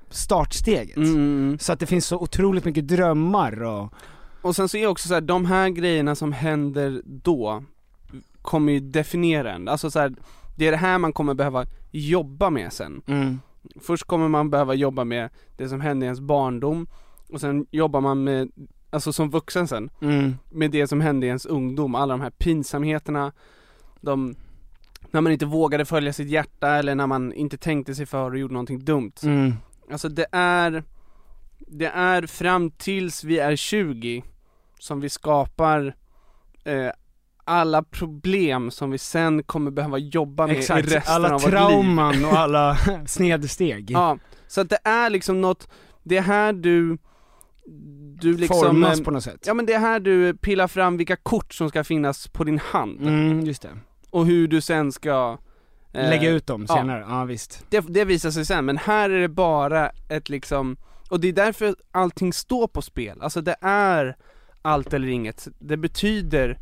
[0.10, 0.98] startsteget.
[0.98, 1.58] Mm.
[1.60, 3.94] Så att det finns så otroligt mycket drömmar och,
[4.42, 7.64] Och sen så är också så här, de här grejerna som händer då
[8.42, 9.68] kommer ju definiera en.
[9.68, 10.14] Alltså så här,
[10.56, 13.02] det är det här man kommer behöva jobba med sen.
[13.08, 13.40] mm,
[13.82, 16.88] Först kommer man behöva jobba med det som hände i ens barndom
[17.30, 18.52] och sen jobbar man med,
[18.94, 22.30] alltså som vuxen sen, mm, med det som hände i ens ungdom, alla de här
[22.30, 23.32] pinsamheterna,
[24.02, 24.36] de,
[25.12, 28.38] när man inte vågade följa sitt hjärta eller när man inte tänkte sig för och
[28.38, 29.12] gjorde någonting dumt.
[29.24, 29.54] mm,
[29.92, 30.84] Alltså det är,
[31.58, 34.24] det är fram tills vi är 20
[34.80, 35.96] som vi skapar
[36.64, 36.90] eh,
[37.46, 41.44] alla problem som vi sen kommer behöva jobba med i exakt, resten alla av vårt
[41.44, 41.52] liv.
[41.52, 42.78] trauman och alla
[43.08, 43.92] snedsteg.
[43.92, 45.68] Ja, så att det är liksom något,
[46.04, 46.98] det är här du,
[48.22, 49.44] du liksom Formas eh, på något sätt.
[49.48, 52.60] Ja men det är här du pillar fram vilka kort som ska finnas på din
[52.60, 53.70] hand Mm, just det.
[54.10, 55.38] och hur du sen ska
[55.94, 56.76] eh, Lägga ut dem ja.
[56.76, 57.66] senare, ja, visst.
[57.70, 60.78] det, det visar sig sen, men här är det bara ett liksom,
[61.10, 64.16] och det är därför allting står på spel, alltså det är
[64.62, 66.60] allt eller inget, det betyder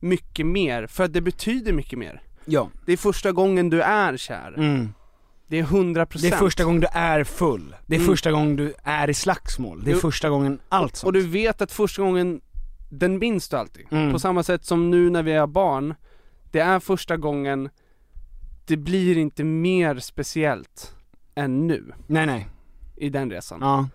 [0.00, 2.22] mycket mer, för att det betyder mycket mer.
[2.44, 2.70] Ja.
[2.86, 4.94] Det är första gången du är kär, Mm.
[5.46, 8.10] Det är 100% Det är första gången du är full, det är Mm.
[8.12, 10.00] första gången du är i slagsmål, det är Jo.
[10.00, 11.06] första gången allt sånt.
[11.06, 12.40] Och du vet att första gången,
[12.90, 13.86] den minns du alltid.
[13.90, 14.12] Mm.
[14.12, 15.94] På samma sätt som nu när vi är barn,
[16.52, 17.68] det är första gången,
[18.66, 20.94] det blir inte mer speciellt
[21.34, 22.46] än nu, Nej nej,
[22.96, 23.58] i den resan.
[23.62, 23.88] ja.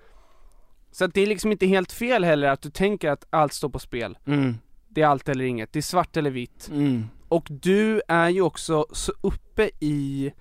[0.92, 3.70] Så att det är liksom inte helt fel heller att du tänker att allt står
[3.70, 4.18] på spel.
[4.26, 4.56] Mm.
[4.88, 6.70] Det är allt eller inget, det är svart eller vitt.
[6.72, 7.06] Mm.
[7.28, 10.32] Och du är ju också så uppe i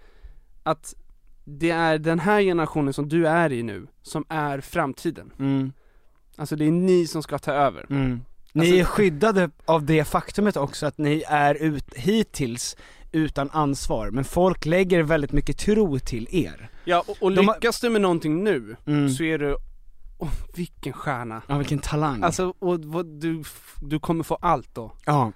[0.62, 0.94] att
[1.44, 5.32] det är den här generationen som du är i nu, som är framtiden.
[5.38, 5.72] Mm.
[6.36, 7.86] Alltså det är ni som ska ta över.
[7.90, 8.20] Mm.
[8.52, 12.76] Ni Alltså- är skyddade av det faktumet också att ni är ut, hittills
[13.12, 16.70] utan ansvar, men folk lägger väldigt mycket tro till er.
[16.84, 19.08] Ja, och, och De har- lyckas du med någonting nu, Mm.
[19.10, 19.56] så är du,
[20.18, 21.42] åh vilken stjärna.
[21.46, 22.22] Ja vilken talang.
[22.22, 23.42] Alltså, och, vad du,
[23.82, 24.92] du kommer få allt då.
[25.06, 25.32] ja.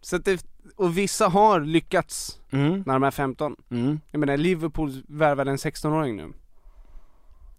[0.00, 0.44] Så att det,
[0.76, 2.82] och vissa har lyckats Mm.
[2.86, 3.56] när de är 15.
[3.70, 4.00] Mm.
[4.10, 6.32] Jag menar Liverpool värvade en 16-åring nu.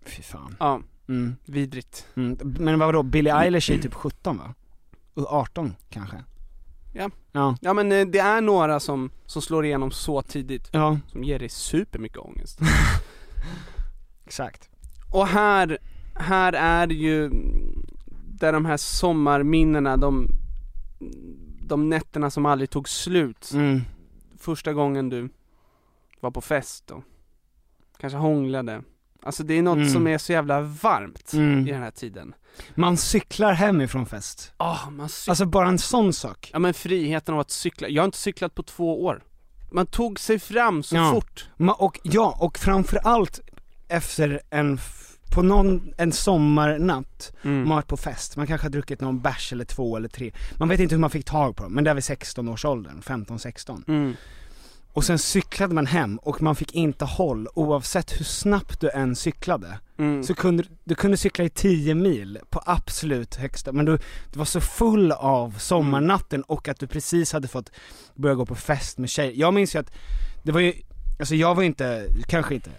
[0.06, 0.56] Fy fan.
[0.60, 1.36] Ja, Mm.
[1.45, 2.06] vidrigt.
[2.15, 2.38] Mm.
[2.43, 4.54] Men vadå, Billie Eilish är typ 17 va?
[5.13, 6.23] Och 18 kanske?
[6.93, 7.10] Ja.
[7.32, 7.58] Ja.
[7.62, 11.39] Ja men eh, det är några som, som slår igenom så tidigt, Ja, som ger
[11.39, 12.60] dig supermycket ångest.
[14.25, 14.69] exakt.
[15.12, 15.77] Och här,
[16.15, 17.30] här är det ju
[18.39, 20.27] där de här sommarminnena, de,
[21.71, 23.51] de nätterna som aldrig tog slut.
[23.53, 23.81] Mm.
[24.39, 25.29] Första gången du
[26.19, 27.03] var på fest och
[27.99, 28.84] kanske hånglade.
[29.23, 29.89] Alltså det är något Mm.
[29.89, 31.67] som är så jävla varmt Mm.
[31.67, 32.34] i den här tiden.
[32.75, 34.53] Man cyklar hem ifrån fest.
[34.57, 36.49] Ah, man cyk- Alltså bara en sån sak.
[36.53, 39.23] Ja men friheten av att cykla, jag har inte cyklat på två år.
[39.71, 41.12] Man tog sig fram så Ja.
[41.12, 41.49] fort.
[41.57, 43.39] Ma- och ja, och framförallt
[43.88, 44.77] efter en
[45.31, 47.57] på någon, en sommarnatt, Mm.
[47.59, 50.31] man har varit på fest, man kanske har druckit någon bärs eller två eller tre,
[50.57, 53.83] man vet inte hur man fick tag på dem, men det är vid 16-årsåldern, 15-16.
[53.87, 54.13] Mm.
[54.93, 59.15] Och sen cyklade man hem och man fick inte håll oavsett hur snabbt du än
[59.15, 59.79] cyklade.
[59.97, 60.23] Mm.
[60.23, 63.97] Så kunde du kunde cykla i 10 mil på absolut högsta, men du,
[64.33, 67.71] du var så full av sommarnatten och att du precis hade fått
[68.15, 69.33] börja gå på fest med tjejer.
[69.35, 69.91] Jag minns ju att,
[70.43, 70.73] det var ju,
[71.19, 72.69] alltså jag var inte, kanske inte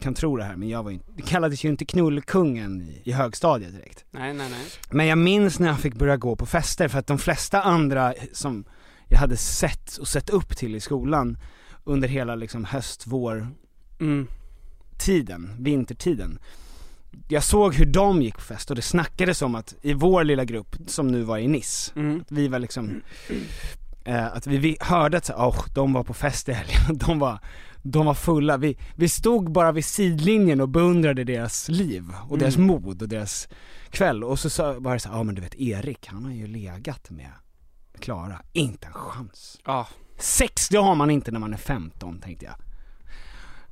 [0.00, 3.12] kan tro det här men jag var inte, det kallades ju inte knullkungen i, i
[3.12, 4.04] högstadiet direkt.
[4.10, 4.60] Nej, nej, nej.
[4.90, 8.14] Men jag minns när jag fick börja gå på fester för att de flesta andra
[8.32, 8.64] som
[9.08, 11.38] jag hade sett och sett upp till i skolan
[11.84, 13.48] under hela liksom höst, vår
[14.00, 14.26] Mm.
[14.98, 16.38] tiden, vintertiden.
[17.28, 20.44] Jag såg hur de gick på fest och det snackades om att i vår lilla
[20.44, 22.24] grupp, som nu var i Nice, Mm.
[22.28, 23.02] vi var liksom,
[24.04, 27.18] eh, att vi, vi hörde att så, oh, de var på fest i helgen, de
[27.18, 27.38] var,
[27.82, 32.56] de var fulla, vi, vi stod bara vid sidlinjen och beundrade deras liv och deras
[32.56, 32.66] Mm.
[32.66, 33.48] mod och deras
[33.90, 36.32] kväll och så sa, var det så ja ah, men du vet Erik, han har
[36.32, 37.30] ju legat med
[37.98, 39.60] Klara, inte en chans.
[39.66, 39.86] Ja.
[40.18, 42.54] Sex, det har man inte när man är 15 tänkte jag.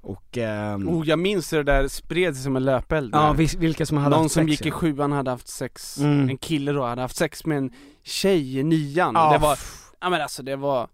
[0.02, 3.14] Och, ehm, Oh, jag minns det där spred sig som en löpeld.
[3.14, 6.28] ja vilka som hade Någon haft som sex, gick i sjuan hade haft sex, Mm.
[6.28, 7.70] en kille då hade haft sex med en
[8.02, 9.14] tjej i nian.
[9.14, 9.58] Ja, det var,
[10.00, 10.88] ja men alltså det var,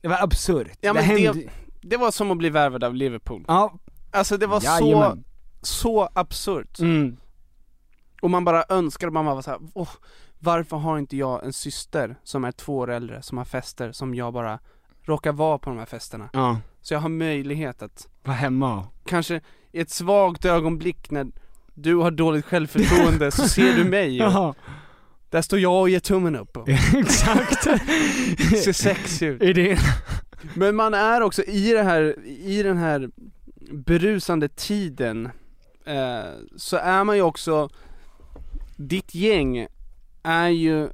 [0.00, 0.68] Det var absurt.
[0.80, 1.32] Ja, men hände...
[1.32, 1.48] det-
[1.80, 3.44] det var som att bli värvad av Liverpool.
[3.48, 3.72] Ja,
[4.12, 5.24] Alltså det var så, jajamän.
[5.62, 6.78] så absurt.
[6.78, 7.16] Mm.
[8.22, 9.88] Och man bara önskade, man var såhär, åh,
[10.38, 14.14] varför har inte jag en syster som är två år äldre, som har fester, som
[14.14, 14.58] jag bara
[15.02, 16.30] råkar vara på de här festerna?
[16.32, 19.40] Ja, Så jag har möjlighet att, var hemma kanske
[19.72, 21.26] i ett svagt ögonblick när
[21.74, 24.54] du har dåligt självförtroende så ser du mig och Jaha,
[25.30, 26.56] där står jag och ger tummen upp
[26.94, 27.62] exakt.
[28.64, 29.78] ser sexig ut.
[30.54, 33.10] Men man är också i det här, i den här
[33.72, 35.28] berusande tiden
[35.84, 36.24] eh,
[36.56, 37.68] Så är man ju också
[38.76, 39.66] Ditt gäng
[40.22, 40.88] är ju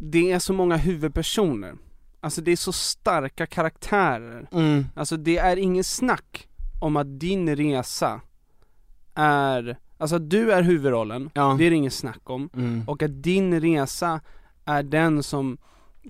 [0.00, 1.74] Det är så många huvudpersoner
[2.20, 4.86] Alltså det är så starka karaktärer Mm.
[4.94, 6.48] Alltså det är ingen snack
[6.80, 8.20] om att din resa
[9.14, 11.56] är Alltså att du är huvudrollen, Ja.
[11.58, 12.84] det är det ingen snack om Mm.
[12.88, 14.20] och att din resa
[14.64, 15.58] är den som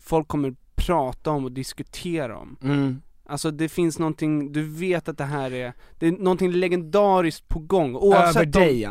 [0.01, 2.57] folk kommer prata om och diskutera om.
[2.63, 3.03] Mm.
[3.27, 7.59] Alltså det finns någonting, du vet att det här är, det är någonting legendariskt på
[7.59, 8.91] gång Över oavsett om, dig ja.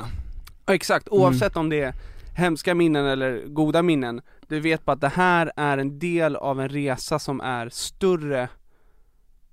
[0.66, 1.94] Ja, exakt, oavsett om det är
[2.36, 6.62] hemska minnen eller goda minnen Du vet bara att det här är en del av
[6.62, 8.50] en resa som är större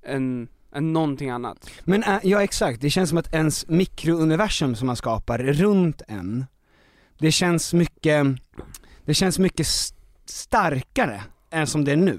[0.06, 4.86] än, än någonting annat Men äh, ja exakt, det känns som att ens mikrouniversum som
[4.86, 6.46] man skapar runt en,
[7.18, 8.26] det känns mycket,
[9.04, 9.66] det känns mycket
[10.26, 11.22] starkare
[11.56, 12.18] än som det är nu.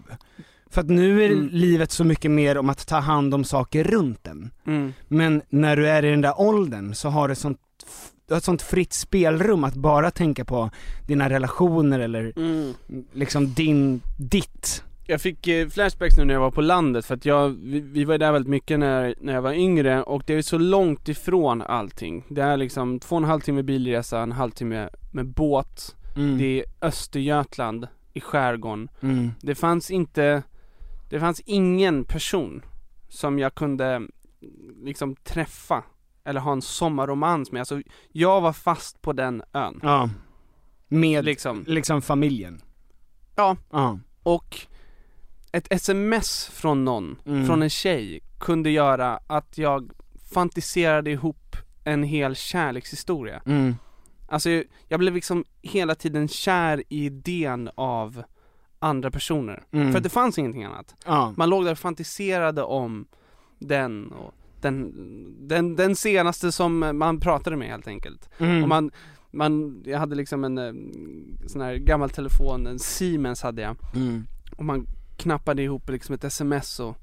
[0.70, 1.50] För att nu är Mm.
[1.52, 4.52] livet så mycket mer om att ta hand om saker runt en.
[4.68, 4.94] mm.
[5.08, 7.60] Men när du är i den där åldern så har du sånt,
[8.28, 10.70] du har ett sånt fritt spelrum att bara tänka på
[11.08, 12.74] dina relationer eller Mm.
[13.14, 14.84] liksom din, ditt.
[15.10, 18.04] Jag fick eh, flashbacks nu när jag var på landet för att jag, vi, vi
[18.06, 21.62] var där väldigt mycket när, när jag var yngre och det är så långt ifrån
[21.62, 26.38] allting Det är liksom två och en halv timme bilresa, en halvtimme med båt Mm.
[26.38, 29.32] Det är Östergötland i skärgården Mm.
[29.42, 30.44] Det fanns inte,
[31.10, 32.62] det fanns ingen person
[33.10, 34.02] som jag kunde
[34.84, 35.84] liksom träffa
[36.24, 40.10] eller ha en sommarromans med, alltså jag var fast på den ön Ja.
[40.88, 42.62] Med liksom, liksom familjen.
[43.36, 43.58] Ja.
[43.72, 44.00] Ja.
[44.24, 44.58] och
[45.52, 47.46] ett sms från någon, Mm.
[47.48, 49.92] från en tjej, kunde göra att jag
[50.34, 53.76] fantiserade ihop en hel kärlekshistoria Mm.
[54.28, 58.24] Alltså jag- jag blev liksom hela tiden kär i idén av
[58.80, 59.92] andra personer, Mm.
[59.92, 61.34] för att det fanns ingenting annat Ja.
[61.38, 63.08] Man låg där och fantiserade om
[63.60, 64.94] den och den,
[65.48, 68.30] den, den senaste som man pratade med helt enkelt.
[68.38, 68.64] Mm.
[68.64, 68.92] Och man,
[69.32, 70.74] man, jag hade liksom en eh,
[71.48, 73.76] sån här gammal telefon, en Siemens hade jag.
[73.96, 74.24] Mm.
[74.58, 74.86] Och man
[75.18, 76.98] knappade ihop liksom ett sms och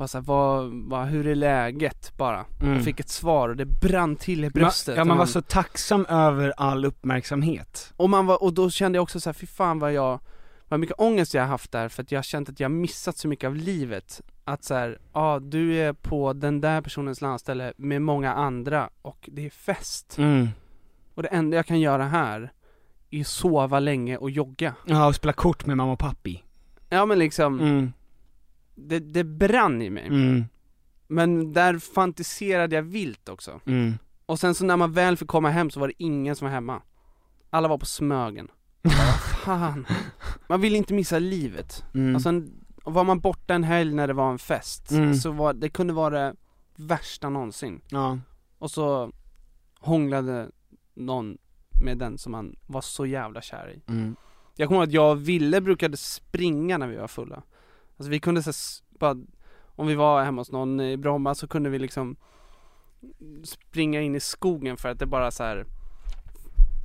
[0.00, 2.46] bara såhär, vad, vad, hur är läget bara?
[2.60, 2.74] Mm.
[2.74, 4.92] Jag fick ett svar och det brann till i bröstet.
[4.92, 7.92] Man, ja och man var så tacksam över all uppmärksamhet.
[7.96, 10.20] Och man var, och då kände jag också så här, fy fan vad jag,
[10.68, 12.74] vad mycket ångest jag har haft där för att jag har känt att jag har
[12.74, 14.20] missat så mycket av livet.
[14.44, 19.28] Att så här, ja du är på den där personens landställe med många andra och
[19.32, 20.18] det är fest.
[20.18, 20.48] Mm.
[21.14, 22.52] Och det enda jag kan göra här
[23.10, 24.74] är sova länge och jogga.
[24.86, 26.44] Ja, och spela kort med mamma och pappi.
[26.88, 27.92] Ja men liksom, Mm.
[28.88, 30.06] Det, det brann i mig.
[30.06, 30.44] Mm.
[31.08, 33.60] Men där fantiserade jag vilt också.
[33.66, 33.94] Mm.
[34.26, 36.52] Och sen så när man väl fick komma hem så var det ingen som var
[36.52, 36.82] hemma.
[37.50, 38.48] Alla var på Smögen.
[39.44, 39.86] Fan.
[40.48, 41.84] Man vill inte missa livet.
[41.94, 42.14] Mm.
[42.14, 42.42] Alltså
[42.84, 45.14] var man borta en helg när det var en fest, Mm.
[45.14, 46.34] så var, det kunde vara det
[46.76, 47.80] värsta någonsin.
[47.90, 48.18] ja.
[48.58, 49.12] Och så
[49.80, 50.50] hånglade
[50.94, 51.38] någon
[51.82, 53.90] med den som han var så jävla kär i.
[53.92, 54.16] Mm.
[54.56, 57.42] Jag kommer ihåg att jag och Ville brukade springa när vi var fulla.
[58.00, 58.52] Alltså vi kunde så
[58.98, 59.16] bara,
[59.76, 62.16] om vi var hemma hos någon i Bromma så kunde vi liksom
[63.44, 65.64] springa in i skogen för att det bara så här.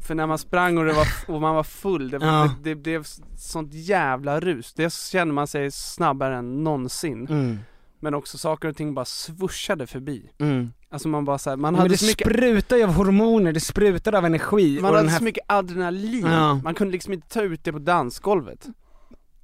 [0.08, 2.56] För när man sprang och, det var, och man var full, det, Ja.
[2.64, 3.04] det, det blev
[3.38, 4.74] sånt jävla rus.
[4.74, 7.28] Det kände man sig snabbare än någonsin.
[7.28, 7.60] Mm.
[8.00, 10.30] Men också saker och ting bara swooshade förbi.
[10.38, 10.72] Mm.
[10.90, 13.52] Alltså man bara så här, man Men hade det så mycket sprutar ju av hormoner,
[13.54, 15.18] det sprutar av energi man hade här...
[15.18, 16.56] så mycket adrenalin, Ja.
[16.64, 18.68] man kunde liksom inte ta ut det på dansgolvet.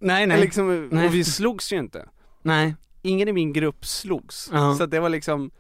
[0.02, 0.42] Nej Nej.
[0.42, 1.08] Liksom, Nej.
[1.08, 2.06] Och vi slogs ju inte.
[2.42, 2.76] nej.
[3.04, 4.50] Ingen i min grupp slogs.
[4.54, 4.76] Ja.
[4.76, 5.52] Så det var liksom,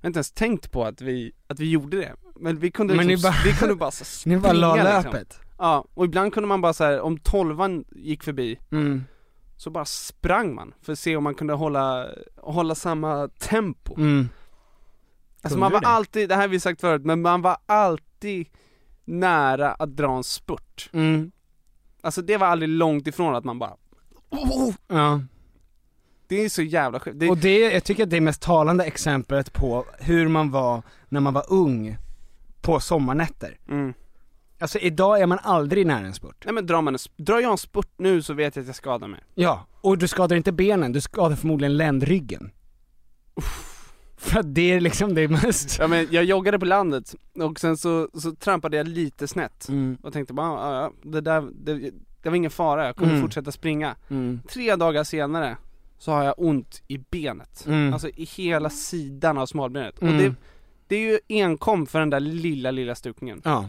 [0.00, 2.12] jag har inte ens tänkt på att vi, att vi gjorde det.
[2.36, 5.12] Men vi kunde Men liksom, bara- vi kunde bara så Ni bara la springa, liksom.
[5.12, 5.40] löpet.
[5.58, 9.04] Ja, och ibland kunde man bara så här, om tolvan gick förbi, Mm.
[9.56, 13.94] så bara sprang man för att se om man kunde hålla, hålla samma tempo.
[13.96, 14.28] Mm.
[15.42, 15.86] Alltså man var det?
[15.86, 18.46] alltid, det här har vi sagt förut, men man var alltid
[19.04, 20.90] nära att dra en spurt.
[20.92, 21.30] Mm.
[22.04, 23.76] Alltså det var aldrig långt ifrån att man bara
[24.88, 25.20] Ja.
[26.28, 27.20] Det är så jävla sjukt.
[27.20, 30.82] Det, Och det, jag tycker att det är mest talande exemplet på hur man var
[31.08, 31.96] när man var ung
[32.60, 33.58] på sommarnätter.
[33.68, 33.94] mm.
[34.58, 36.42] Alltså idag är man aldrig nära en spurt.
[36.44, 38.76] Nej men drar, man en, drar jag en spurt nu så vet jag att jag
[38.76, 39.20] skadar mig.
[39.34, 42.50] Ja, och du skadar inte benen, du skadar förmodligen ländryggen.
[44.24, 45.76] För att det är liksom det mest...
[45.78, 49.98] Ja men jag joggade på landet och sen så, så trampade jag lite snett Mm.
[50.02, 51.90] och tänkte bara, ja, ja, det där, det,
[52.22, 53.22] det var ingen fara, jag kommer Mm.
[53.22, 53.96] fortsätta springa.
[54.10, 54.40] Mm.
[54.48, 55.56] Tre dagar senare
[55.98, 57.66] så har jag ont i benet.
[57.66, 57.92] Mm.
[57.92, 60.02] Alltså i hela sidan av smalbenet.
[60.02, 60.14] Mm.
[60.16, 60.34] Och det,
[60.88, 63.40] det är ju enkom för den där lilla, lilla stukningen.
[63.44, 63.68] Ja,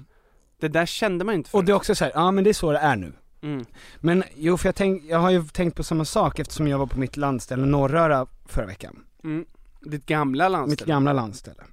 [0.59, 1.65] Det där kände man inte och förut.
[1.65, 3.13] det är också så här, ja men det är så det är nu.
[3.41, 3.65] Mm.
[3.99, 6.87] Men jo, för jag, tänk, jag har ju tänkt på samma sak eftersom jag var
[6.87, 9.03] på mitt landställe Norröra förra veckan.
[9.23, 9.45] Mm.
[9.85, 10.87] Ditt gamla Mitt landställe.
[10.89, 11.63] gamla landställe.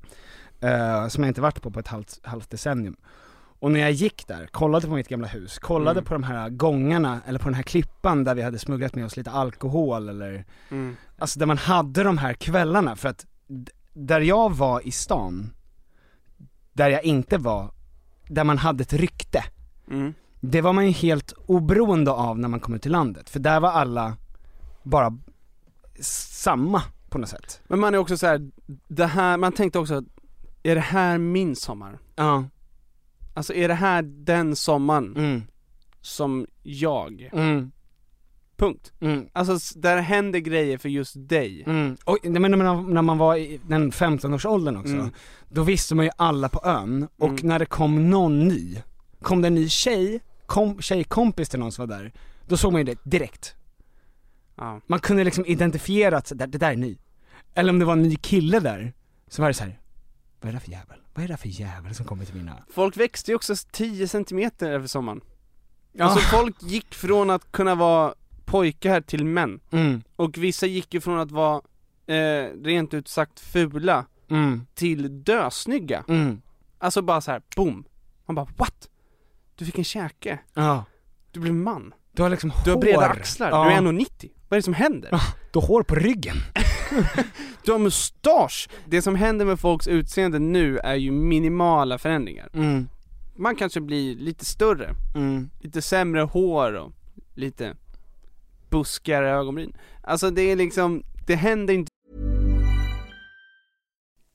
[0.60, 2.96] Eh, som jag inte varit på på ett halvt, halvt decennium.
[3.58, 6.04] Och när jag gick där, kollade på mitt gamla hus, kollade Mm.
[6.04, 9.16] på de här gångarna, eller på den här klippan där vi hade smugglat med oss
[9.16, 10.96] lite alkohol eller, Mm.
[11.18, 13.26] alltså där man hade de här kvällarna för att
[13.92, 15.50] där jag var i stan,
[16.72, 17.70] där jag inte var,
[18.28, 19.44] där man hade ett rykte,
[19.90, 20.14] Mm.
[20.40, 23.60] det var man ju helt oberoende av när man kom ut till landet, för där
[23.60, 24.16] var alla
[24.82, 25.18] bara
[26.00, 27.60] samma på något sätt.
[27.68, 28.50] Men man är också så här,
[28.88, 30.02] det här, man tänkte också,
[30.62, 31.98] är det här min sommar?
[32.16, 32.44] Ja.
[33.34, 35.42] Alltså är det här den sommaren Mm.
[36.00, 37.28] som jag?
[37.32, 37.72] Mm.
[38.56, 38.92] Punkt.
[39.00, 39.26] Mm.
[39.32, 41.62] Alltså där händer grejer för just dig.
[41.66, 41.96] Mm.
[42.04, 45.10] Och men när, när man var i den 15-årsåldern också, Mm.
[45.48, 47.40] då visste man ju alla på ön, och Mm.
[47.42, 48.76] när det kom någon ny,
[49.22, 52.12] kom det en ny tjej, kom, tjejkompis till någon som var där,
[52.48, 53.54] då såg man ju det direkt.
[54.56, 54.80] Ja.
[54.86, 56.96] Man kunde liksom identifiera att det där är ny.
[57.54, 58.92] Eller om det var en ny kille där,
[59.28, 59.80] så var det så här.
[60.40, 60.98] vad är det för jävel?
[61.14, 62.56] Vad är det för jävel som kommer till mina...
[62.70, 65.20] Folk växte ju också 10 centimeter över sommaren.
[65.92, 66.04] Ja.
[66.04, 69.60] Alltså folk gick från att kunna vara pojkar till män.
[69.70, 71.62] mm, Och vissa gick ju från att vara
[72.06, 76.04] eh, rent ut sagt fula mm, till dösnygga.
[76.08, 76.42] mm,
[76.78, 77.84] Alltså bara så här, boom.
[78.26, 78.88] Man bara what?
[79.54, 80.84] Du fick en käke, ja.
[81.30, 82.80] du blev man, Du har liksom du har hår.
[82.80, 83.64] breda axlar, ja.
[83.64, 85.20] du är 1,90 Vad är det som händer?
[85.52, 86.36] Du har hår på ryggen.
[87.64, 88.68] Du har mustasch!
[88.84, 92.48] Det som händer med folks utseende nu är ju minimala förändringar.
[92.54, 92.88] Mm,
[93.36, 95.50] Man kanske blir lite större, mm.
[95.60, 96.92] lite sämre hår och
[97.34, 97.76] lite
[98.70, 99.76] buskigare ögonbryn.
[100.02, 101.91] Alltså det är liksom, det händer inte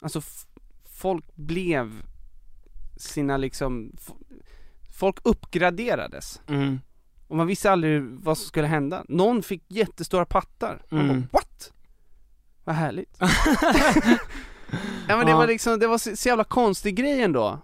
[0.00, 0.20] alltså
[0.98, 2.02] folk blev
[2.96, 3.92] sina liksom,
[4.98, 6.40] folk uppgraderades.
[6.48, 6.80] Mm.
[7.28, 9.04] Och man visste aldrig vad som skulle hända.
[9.08, 10.82] Någon fick jättestora pattar.
[10.88, 11.20] Man Mm.
[11.20, 11.72] bara, what?
[12.64, 13.16] Vad härligt.
[15.08, 17.58] ja men det var liksom, det var så, så jävla konstig grej ändå.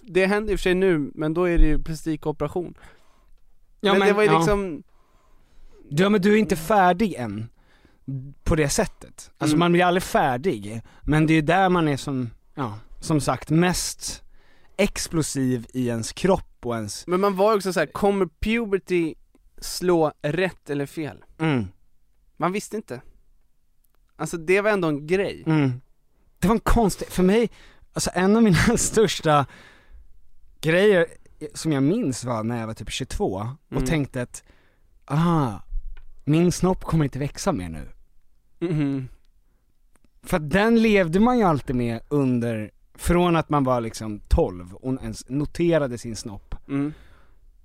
[0.00, 2.74] Det händer i och för sig nu, men då är det ju plastikoperation.
[3.80, 4.38] Ja, men, det var ju ja.
[4.38, 4.82] liksom,
[5.88, 7.48] Ja men du är inte färdig än,
[8.44, 9.30] på det sättet.
[9.38, 9.58] Alltså Mm.
[9.58, 13.50] man blir aldrig färdig, men det är ju där man är som, ja, som sagt
[13.50, 14.22] mest
[14.76, 17.06] explosiv i ens kropp och ens...
[17.06, 19.14] men man var ju också så här: kommer puberty
[19.58, 21.24] slå rätt eller fel?
[21.38, 21.66] Mm.
[22.36, 23.00] Man visste inte.
[24.16, 25.42] Alltså det var ändå en grej.
[25.46, 25.80] Mm.
[26.38, 27.50] Det var en konstig, för mig,
[27.92, 29.46] alltså en av mina största
[30.60, 31.06] grejer
[31.54, 33.24] som jag minns var när jag var typ 22
[33.66, 33.86] och Mm.
[33.86, 34.42] tänkte att,
[35.04, 35.52] ah,
[36.24, 37.88] min snopp kommer inte växa mer nu.
[38.68, 39.08] Mhm.
[40.22, 44.74] För att den levde man ju alltid med under, från att man var liksom 12
[44.74, 46.54] och ens noterade sin snopp.
[46.68, 46.92] Mm.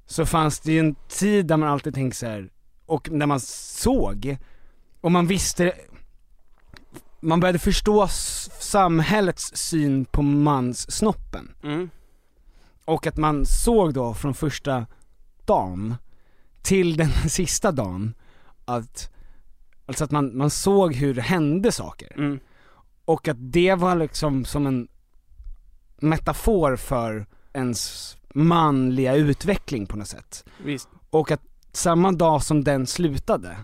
[0.06, 2.50] Så fanns det ju en tid där man alltid tänkte så här,
[2.86, 4.38] och när man såg,
[5.02, 5.74] och man visste,
[7.20, 8.08] man började förstå
[8.60, 11.52] samhällets syn på manssnoppen.
[11.64, 11.90] Mm.
[12.86, 14.86] Och att man såg då från första
[15.46, 15.96] dagen
[16.62, 18.14] till den sista dagen
[18.68, 19.12] att,
[19.86, 22.14] alltså att man, man såg hur det hände saker.
[22.18, 22.40] Mm.
[23.06, 24.88] Och att det var liksom som en
[25.98, 30.46] metafor för ens manliga utveckling på något sätt.
[30.64, 30.90] Visst.
[31.10, 31.42] Och att
[31.72, 33.58] samma dag som den slutade,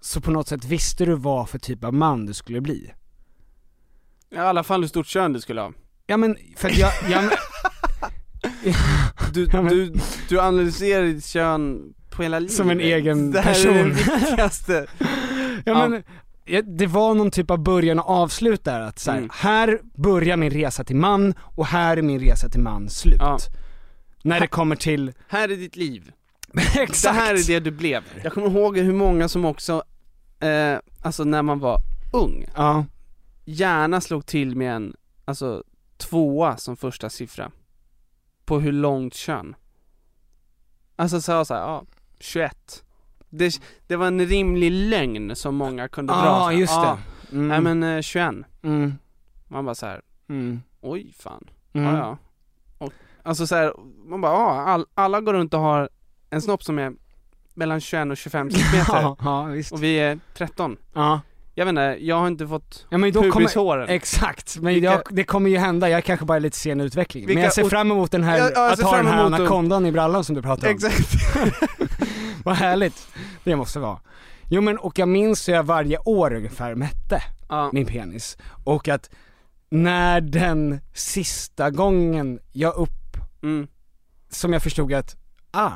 [0.00, 2.92] så på något sätt visste du vad för typ av man du skulle bli.
[4.30, 5.72] I alla fall hur stort kön du skulle ha.
[6.06, 7.24] Ja men, för att jag, jag
[9.32, 9.92] Du, Ja, men- du,
[10.28, 12.54] du analyserar ditt kön på hela livet.
[12.54, 13.74] Som en egen det här är person.
[13.74, 14.86] det viktigaste.
[15.64, 16.02] Ja, men,
[16.78, 19.30] det var någon typ av början och avslut där, att så här, Mm.
[19.32, 23.16] här börjar min resa till man och här är min resa till man slut.
[23.20, 23.38] Ja.
[24.22, 26.12] När det kommer till, Här är ditt liv.
[26.76, 27.02] exakt!
[27.02, 28.02] Det här är det du blev.
[28.24, 29.82] Jag kommer ihåg hur många som också,
[30.40, 31.78] eh, alltså när man var
[32.12, 32.84] ung, Ja,
[33.44, 35.64] gärna slog till med en, alltså
[35.96, 37.50] tvåa som första siffra.
[38.44, 39.54] På hur långt kön.
[40.96, 41.84] Alltså sa så här, ja,
[42.20, 42.84] 21.
[43.30, 46.18] Det, det var en rimlig lögn som många kunde dra.
[46.20, 46.98] ah, här, just ja,
[47.30, 47.36] det.
[47.36, 47.48] Mm.
[47.48, 48.34] Nej men eh, 21.
[48.62, 48.94] mm.
[49.48, 50.60] Man bara så här, Mm.
[50.80, 51.44] oj fan.
[51.72, 51.94] Mm.
[51.94, 52.18] Ja, ja.
[52.78, 52.92] Och,
[53.22, 53.72] alltså så här,
[54.06, 55.88] man bara, ja, all, alla går runt och har
[56.30, 56.92] en snopp som är
[57.54, 59.72] mellan 21 och 25 centimeter Ja, ja, visst.
[59.72, 60.76] och vi är 13.
[60.94, 61.20] Ja.
[61.54, 63.88] jag vet inte, jag har inte fått Ja men då kommer, pubishåren.
[63.88, 66.84] exakt, men Vilka- jag, det kommer ju hända, jag kanske bara är lite sen i
[66.84, 67.34] utvecklingen.
[67.34, 69.92] Men jag ser fram emot den här, Ja, ja, att ha den här anakondan i
[69.92, 70.74] brallan som du pratade om.
[70.74, 71.12] Exakt.
[72.44, 73.08] Vad härligt
[73.44, 74.00] det måste vara.
[74.48, 77.70] Jo men och jag minns hur jag varje år ungefär mätte Ja.
[77.72, 78.36] min penis.
[78.64, 79.10] Och att
[79.70, 83.66] när den sista gången jag upp, Mm.
[84.30, 85.16] som jag förstod att,
[85.50, 85.72] ah,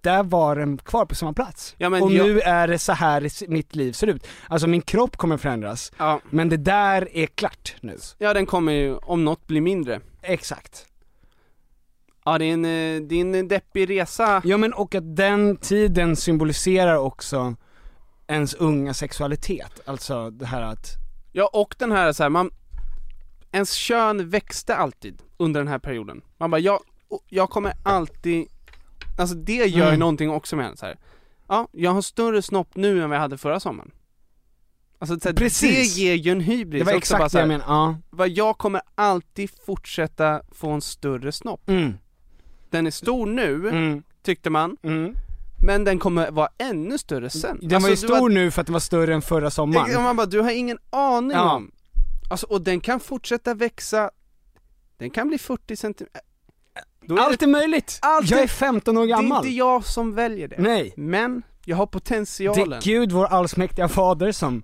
[0.00, 1.74] där var den kvar på samma plats.
[1.78, 4.26] Ja, och jag- nu är det så här mitt liv ser ut.
[4.48, 6.20] Alltså min kropp kommer förändras, Ja.
[6.30, 7.98] men det där är klart nu.
[8.18, 10.00] ja, den kommer ju om något bli mindre.
[10.22, 10.86] Exakt.
[12.24, 14.42] Ja, det är en, eh, det är en deppig resa.
[14.44, 17.56] Ja men och att den tiden symboliserar också
[18.26, 20.86] ens unga sexualitet, alltså det här att,
[21.32, 22.50] Ja, och den här så här, man,
[23.52, 26.22] ens kön växte alltid under den här perioden.
[26.38, 26.80] Man bara, jag,
[27.28, 28.46] jag kommer alltid,
[29.18, 29.98] alltså det gör ju Mm.
[30.00, 30.98] någonting också med en så här.
[31.48, 33.90] Ja, jag har större snopp nu än vad jag hade förra sommaren.
[34.98, 35.94] Alltså så här, Precis.
[35.96, 37.96] det ger ju en hybris det var bara exakt så det jag menade, ja.
[38.10, 41.68] vad Jag kommer alltid fortsätta få en större snopp.
[41.68, 41.92] Mm.
[42.74, 44.02] Den är stor nu, Mm.
[44.22, 45.14] tyckte man, Mm.
[45.66, 47.58] men den kommer vara ännu större sen.
[47.62, 50.02] Den var ju Alltså, stor nu för att den var större än förra sommaren.
[50.02, 51.54] Man bara, du har ingen aning Ja.
[51.54, 51.70] om.
[52.30, 54.10] Alltså, och den kan fortsätta växa,
[54.98, 55.94] den kan bli 40 cm.
[57.08, 57.98] Är Allt det, är möjligt!
[58.02, 59.44] Allt jag är- är 15 år det är gammal.
[59.46, 60.56] inte jag som väljer det.
[60.58, 60.94] Nej.
[60.96, 62.72] Men, jag har Det potentialen.
[62.78, 64.62] är Gud vår allsmäktiga fader som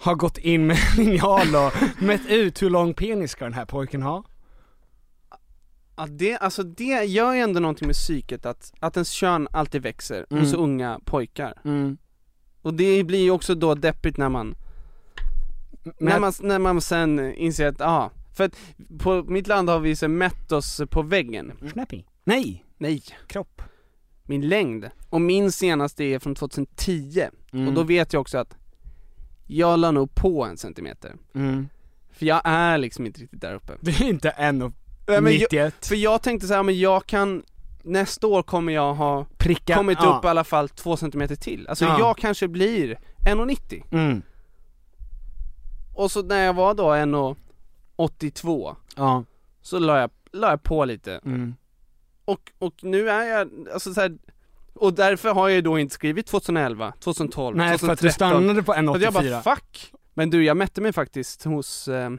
[0.00, 4.02] har gått in med linjal och mätt ut hur lång penis ska den här pojken
[4.02, 4.24] ha.
[5.96, 9.82] Ja, det, alltså det gör ju ändå någonting med psyket att, att ens kön alltid
[9.82, 10.44] växer Mm.
[10.44, 11.54] hos unga pojkar.
[12.62, 14.54] Och det blir ju också då deppigt när man,
[15.84, 18.56] Men när man, när man sen inser att, ja, för att
[18.98, 21.52] på mitt land har vi så mätt oss på väggen.
[21.72, 22.02] Snappy.
[22.24, 23.62] Nej, Nej, kropp.
[24.22, 24.90] min längd.
[25.08, 27.28] Och min senaste är från 2010.
[27.52, 27.68] Mm.
[27.68, 28.56] Och då vet jag också att
[29.46, 31.14] jag la nog på en centimeter.
[31.34, 31.68] Mm.
[32.12, 33.72] För jag är liksom inte riktigt där uppe.
[33.80, 34.72] Det är inte en och
[35.12, 35.86] Nej, men jag- 91.
[35.86, 37.42] För jag tänkte så här, men jag kan,
[37.82, 39.74] nästa år kommer jag ha Pricka.
[39.76, 40.16] kommit ja.
[40.18, 41.68] upp i alla fall två centimeter till.
[41.68, 41.98] Alltså Ja.
[41.98, 43.84] jag kanske blir 1,90.
[43.92, 44.22] Mm.
[45.94, 49.24] Och så när jag var då 1,82 Ja.
[49.62, 51.20] så la jag, la jag på lite.
[51.24, 51.54] Mm.
[52.24, 54.18] Och, och nu är jag, alltså så här,
[54.74, 57.92] och därför har jag då inte skrivit 2011, 2012, Nej för 2013.
[57.92, 59.42] att du stannade på För att jag 1,84.
[59.42, 59.92] bara fuck!
[60.14, 62.10] Men du jag mätte mig faktiskt hos, eh,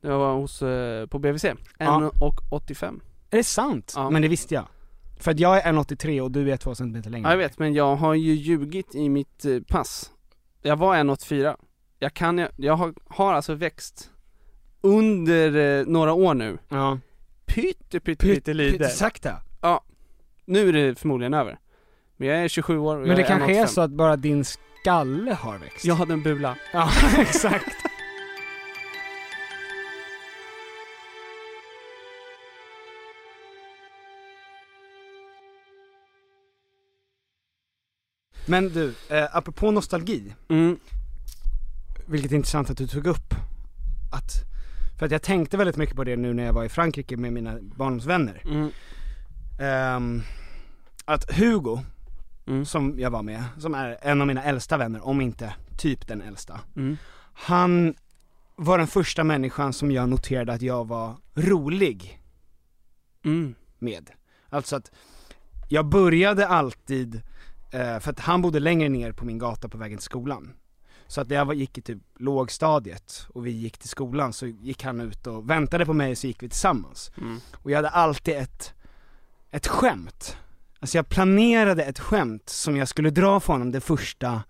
[0.00, 1.44] jag var hos, eh, på BVC,
[1.78, 2.10] Ja.
[2.20, 3.92] 1,85 Är det sant?
[3.96, 4.10] Ja.
[4.10, 4.64] Men det visste jag.
[5.20, 7.20] För att jag är 1,83 och du är 2 cm längre.
[7.28, 10.10] Ja jag vet, men jag har ju ljugit i mitt eh, pass
[10.62, 11.56] Jag var 1,84
[11.98, 14.10] Jag kan, jag, jag har, har alltså växt
[14.80, 16.98] under eh, några år nu Ja.
[17.46, 19.32] Pytte pytte pytte lite sakta.
[20.48, 21.58] Nu är det förmodligen över
[22.16, 23.66] Men jag är 27 år och Men jag det kanske är 1,85.
[23.66, 25.84] så att bara din skalle har växt.
[25.84, 27.76] Jag hade en bula Ja, exakt.
[38.46, 40.78] Men du, eh, apropå nostalgi, mm.
[42.06, 43.34] vilket är intressant att du tog upp
[44.12, 44.32] att,
[44.98, 47.32] för att jag tänkte väldigt mycket på det nu när jag var i Frankrike med
[47.32, 48.42] mina barndomsvänner.
[48.44, 48.70] Mm.
[49.60, 50.22] Ehm,
[51.04, 51.80] att Hugo,
[52.48, 52.64] Mm.
[52.64, 56.22] som jag var med, som är en av mina äldsta vänner, om inte typ den
[56.22, 56.60] äldsta.
[56.76, 56.96] Mm.
[57.32, 57.94] Han
[58.56, 62.22] var den första människan som jag noterade att jag var rolig
[63.24, 63.54] Mm.
[63.78, 64.10] med.
[64.48, 64.90] Alltså att
[65.68, 67.22] jag började alltid,
[67.76, 70.52] för att han bodde längre ner på min gata på vägen till skolan.
[71.06, 74.82] Så att när jag gick i typ lågstadiet och vi gick till skolan så gick
[74.84, 77.10] han ut och väntade på mig och så gick vi tillsammans.
[77.18, 77.40] Mm.
[77.54, 78.74] Och jag hade alltid ett,
[79.50, 80.36] ett skämt.
[80.80, 84.42] Alltså jag planerade ett skämt som jag skulle dra för honom det första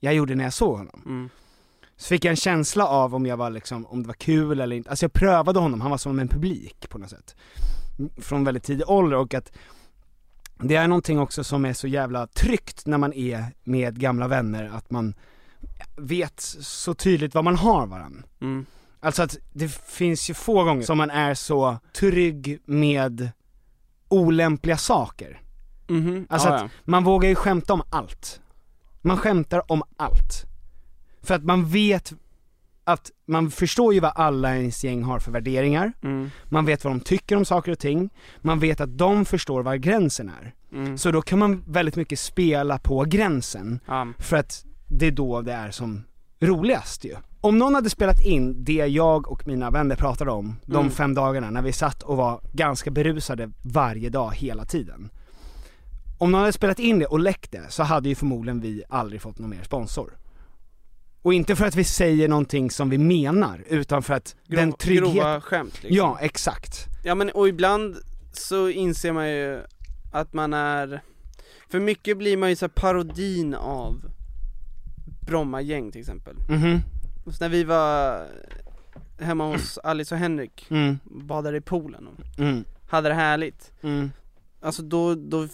[0.00, 1.02] jag gjorde när jag såg honom.
[1.06, 1.28] Mm.
[1.96, 4.76] Så fick jag en känsla av om jag var liksom, om det var kul eller
[4.76, 7.36] inte, alltså jag prövade honom, han var som en publik på något sätt.
[8.16, 9.52] Från väldigt tidig ålder och att
[10.58, 14.70] det är någonting också som är så jävla tryggt när man är med gamla vänner,
[14.74, 15.14] att man
[15.96, 18.22] vet så tydligt vad man har varann.
[18.40, 18.66] Mm.
[19.00, 23.30] Alltså att det finns ju få gånger som man är så trygg med
[24.08, 25.40] olämpliga saker.
[25.88, 26.26] Mhm.
[26.30, 26.68] Alltså ja, att ja.
[26.84, 28.40] man vågar ju skämta om allt.
[29.02, 30.44] Man skämtar om allt.
[31.22, 32.12] För att man vet
[32.86, 36.30] att, man förstår ju vad alla ens gäng har för värderingar, Mm.
[36.44, 38.10] man vet vad de tycker om saker och ting,
[38.40, 40.54] man vet att de förstår var gränsen är.
[40.72, 40.98] Mm.
[40.98, 44.06] Så då kan man väldigt mycket spela på gränsen, Ja.
[44.18, 46.04] för att det är då det är som
[46.40, 47.14] roligast ju.
[47.40, 50.90] Om någon hade spelat in det jag och mina vänner pratade om de Mm.
[50.90, 55.10] fem dagarna när vi satt och var ganska berusade varje dag hela tiden.
[56.18, 59.20] Om någon hade spelat in det och läckt det så hade ju förmodligen vi aldrig
[59.22, 60.10] fått någon mer sponsor.
[61.26, 64.72] Och inte för att vi säger någonting som vi menar, utan för att Grov, den
[64.72, 65.14] trygghet...
[65.14, 65.96] Grova skämt liksom.
[65.96, 66.86] Ja, exakt.
[67.04, 67.96] Ja men och ibland
[68.32, 69.60] så inser man ju
[70.12, 71.00] att man är
[71.68, 74.10] För mycket blir man ju så parodin av
[75.26, 76.36] Bromma-gäng till exempel.
[76.48, 76.80] Mhm,
[77.26, 78.26] Så när vi var
[79.18, 83.72] hemma hos Alice och Henrik, mm, badade i poolen och mm, hade det härligt.
[83.82, 84.10] Mm,
[84.60, 85.48] Alltså då, då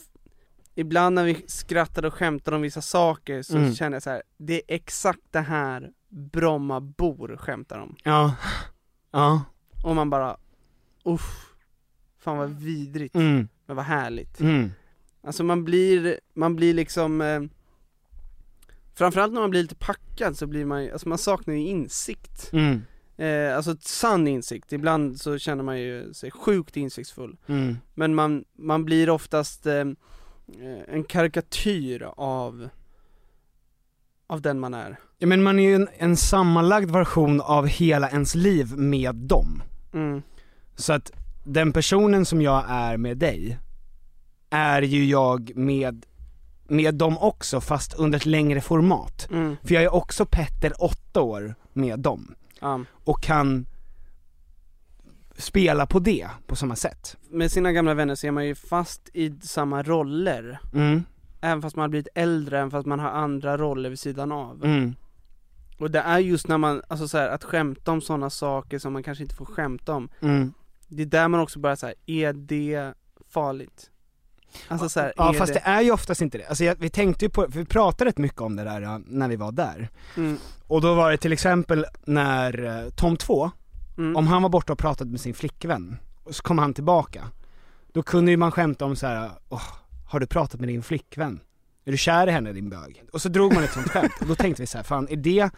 [0.74, 3.74] Ibland när vi skrattade och skämtade om vissa saker så Mm.
[3.74, 7.96] kände jag så här: det är exakt det här Brommabor skämtar om.
[8.04, 8.34] Ja,
[9.10, 9.44] ja,
[9.84, 10.36] Och man bara,
[11.04, 11.48] uff
[12.18, 14.40] Fan vad vidrigt, mm, men vad härligt.
[14.40, 14.70] Mm,
[15.24, 17.40] Alltså man blir, man blir liksom eh,
[18.94, 22.50] Framförallt när man blir lite packad så blir man ju, alltså man saknar ju insikt.
[22.52, 22.82] Mm,
[23.16, 27.36] eh, Alltså sann insikt, ibland så känner man ju sig sjukt insiktsfull.
[27.46, 29.84] Mm, Men man, man blir oftast eh,
[30.88, 32.68] en karikatyr av
[34.26, 38.10] Av den man är Ja men man är ju en, en sammanlagd version av hela
[38.10, 39.62] ens liv med dem.
[39.94, 40.22] mm.
[40.74, 41.12] Så att
[41.44, 43.58] den personen som jag är med dig,
[44.50, 46.06] är ju jag med,
[46.68, 49.28] med dem också fast under ett längre format.
[49.30, 49.56] Mm.
[49.62, 52.34] För jag är också Petter, åtta år, med dem.
[52.60, 52.80] Ja.
[53.04, 53.66] Och kan
[55.42, 57.16] spela på det på samma sätt.
[57.30, 61.04] Med sina gamla vänner så är man ju fast i samma roller Mm,
[61.40, 64.64] Även fast man har blivit äldre, även fast man har andra roller vid sidan av
[64.64, 64.94] mm,
[65.78, 68.92] Och det är just när man, alltså så här, att skämta om sådana saker som
[68.92, 70.52] man kanske inte får skämta om mm.
[70.88, 72.92] Det är där man också börjar säga, är det
[73.30, 73.90] farligt?
[74.68, 75.60] Alltså så här, Ja fast det...
[75.64, 76.46] är ju oftast inte det.
[76.46, 79.36] Alltså jag, vi tänkte ju på, vi pratade rätt mycket om det där när vi
[79.36, 79.88] var där.
[80.16, 83.50] Mm, Och då var det till exempel när eh, Tom 2,
[83.98, 87.28] mm, om han var borta och pratade med sin flickvän, och så kom han tillbaka.
[87.92, 89.62] Då kunde ju man skämta om så här: oh,
[90.08, 91.40] har du pratat med din flickvän?
[91.84, 93.02] Är du kär i henne din bög?
[93.12, 95.16] Och så drog man ett sånt skämt, och då tänkte vi så här, fan är
[95.16, 95.50] det,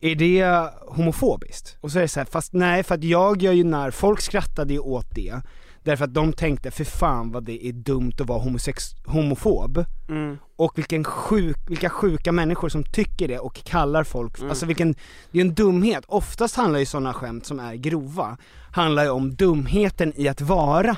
[0.00, 1.76] är det homofobiskt?
[1.80, 4.20] Och så är det så här, fast nej för att jag gör ju när, folk
[4.20, 5.42] skrattade ju åt det,
[5.82, 10.38] därför att de tänkte, för fan vad det är dumt att vara homosex, homofob, mm,
[10.56, 14.50] och vilken sjuk, vilka sjuka människor som tycker det och kallar folk, Mm.
[14.50, 14.94] alltså vilken,
[15.30, 16.04] det är en dumhet.
[16.08, 18.38] Oftast handlar ju sådana skämt som är grova,
[18.72, 20.96] handlar ju om dumheten i att vara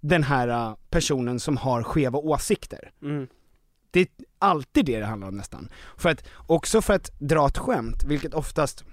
[0.00, 2.90] den här äh, personen som har skeva åsikter.
[3.02, 3.26] mm,
[3.90, 4.06] Det är
[4.38, 5.68] alltid det det handlar om nästan.
[5.96, 8.84] För att, också för att dra ett skämt, vilket oftast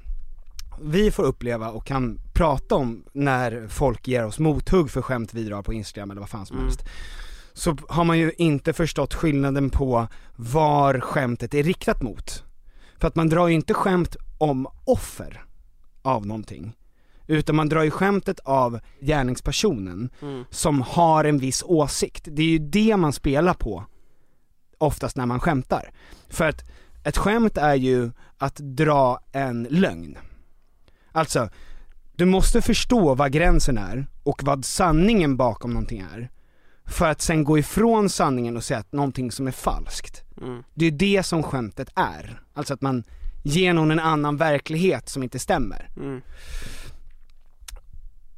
[0.84, 5.44] vi får uppleva och kan prata om när folk ger oss mothugg för skämt vi
[5.44, 6.68] drar på Instagram eller vad fan som Mm.
[6.68, 6.84] helst.
[7.54, 12.44] Så har man ju inte förstått skillnaden på var skämtet är riktat mot.
[12.98, 15.44] För att man drar ju inte skämt om offer
[16.02, 16.76] av någonting.
[17.28, 22.28] Utan man drar ju skämtet av gärningspersonen mm, som har en viss åsikt.
[22.32, 23.86] Det är ju det man spelar på
[24.78, 25.92] oftast när man skämtar.
[26.30, 26.64] För att
[27.04, 30.18] ett skämt är ju att dra en lögn.
[31.12, 31.50] Alltså,
[32.16, 36.30] du måste förstå vad gränsen är och vad sanningen bakom någonting är.
[36.86, 40.24] För att sen gå ifrån sanningen och säga att någonting som är falskt.
[40.42, 42.42] mm, Det är det som skämtet är.
[42.54, 43.04] Alltså att man
[43.44, 45.90] ger någon en annan verklighet som inte stämmer.
[45.98, 46.22] mm,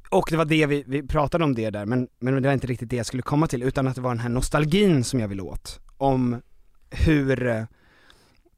[0.09, 2.67] Och det var det vi, vi pratade om det där, men, men det var inte
[2.67, 5.27] riktigt det jag skulle komma till, utan att det var den här nostalgin som jag
[5.27, 5.79] ville åt.
[5.97, 6.41] Om
[6.89, 7.67] hur,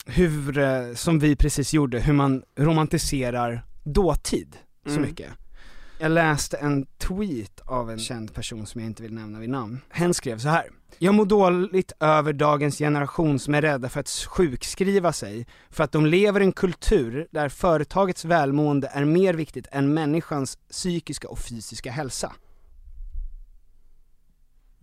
[0.06, 5.02] hur, som vi precis gjorde, hur man romantiserar dåtid så Mm.
[5.02, 5.30] mycket.
[6.00, 9.82] Jag läste en tweet av en känd person som jag inte vill nämna vid namn.
[9.90, 10.70] Hen skrev så här.
[10.98, 15.92] Jag mår dåligt över dagens generation som är rädda för att sjukskriva sig, för att
[15.92, 21.40] de lever i en kultur där företagets välmående är mer viktigt än människans psykiska och
[21.40, 22.34] fysiska hälsa.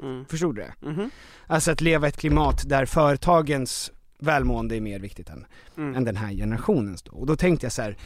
[0.03, 0.74] mm, Förstod du det?
[0.88, 1.11] mhm,
[1.46, 5.46] Alltså att leva i ett klimat där företagens välmående är mer viktigt än,
[5.76, 7.12] mm, än den här generationens då.
[7.12, 7.96] Och då tänkte jag så här.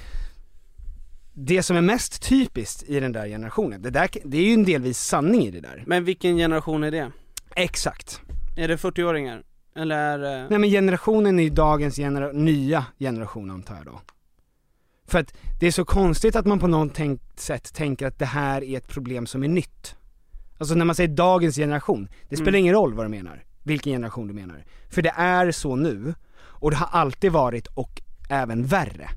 [1.36, 4.64] Det som är mest typiskt i den där generationen, det, där, det är ju en
[4.64, 5.84] delvis sanning i det där.
[5.86, 7.10] Men vilken generation är det?
[7.56, 8.20] Exakt.
[8.56, 9.42] Är det 40-åringar?
[9.76, 10.46] Eller är det...
[10.50, 14.00] Nej men generationen är ju dagens genera- nya generation antar jag då.
[15.06, 16.98] För att det är så konstigt att man på något
[17.36, 19.96] sätt tänker att det här är ett problem som är nytt.
[20.58, 22.58] Alltså när man säger dagens generation, det spelar Mm.
[22.60, 24.64] ingen roll vad du menar, vilken generation du menar.
[24.90, 29.08] För det är så nu, och det har alltid varit och även värre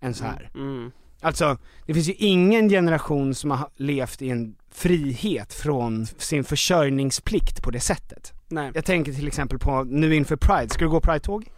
[0.00, 0.50] än så här.
[0.54, 0.90] Mm,
[1.26, 7.62] Alltså, det finns ju ingen generation som har levt i en frihet från sin försörjningsplikt
[7.62, 8.32] på det sättet.
[8.48, 11.50] nej, Jag tänker till exempel på nu inför Pride, ska du gå Pride-tåg?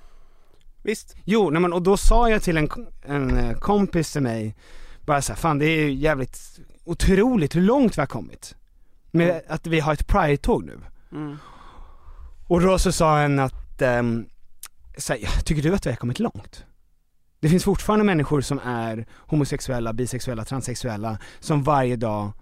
[0.83, 1.17] visst?
[1.25, 2.69] Jo, nej men, och då sa jag till en,
[3.03, 4.57] en eh, kompis till mig,
[5.07, 8.55] bara så här, fan det är ju jävligt otroligt hur långt vi har kommit.
[9.11, 9.43] Med Mm.
[9.49, 10.79] att vi har ett Pride-tåg nu.
[11.13, 11.37] Mm,
[12.49, 14.27] Och då så sa han att, ehm,
[14.99, 16.65] så här, tycker du att vi har kommit långt?
[17.41, 22.33] Det finns fortfarande människor som är homosexuella, bisexuella, transsexuella, som varje dag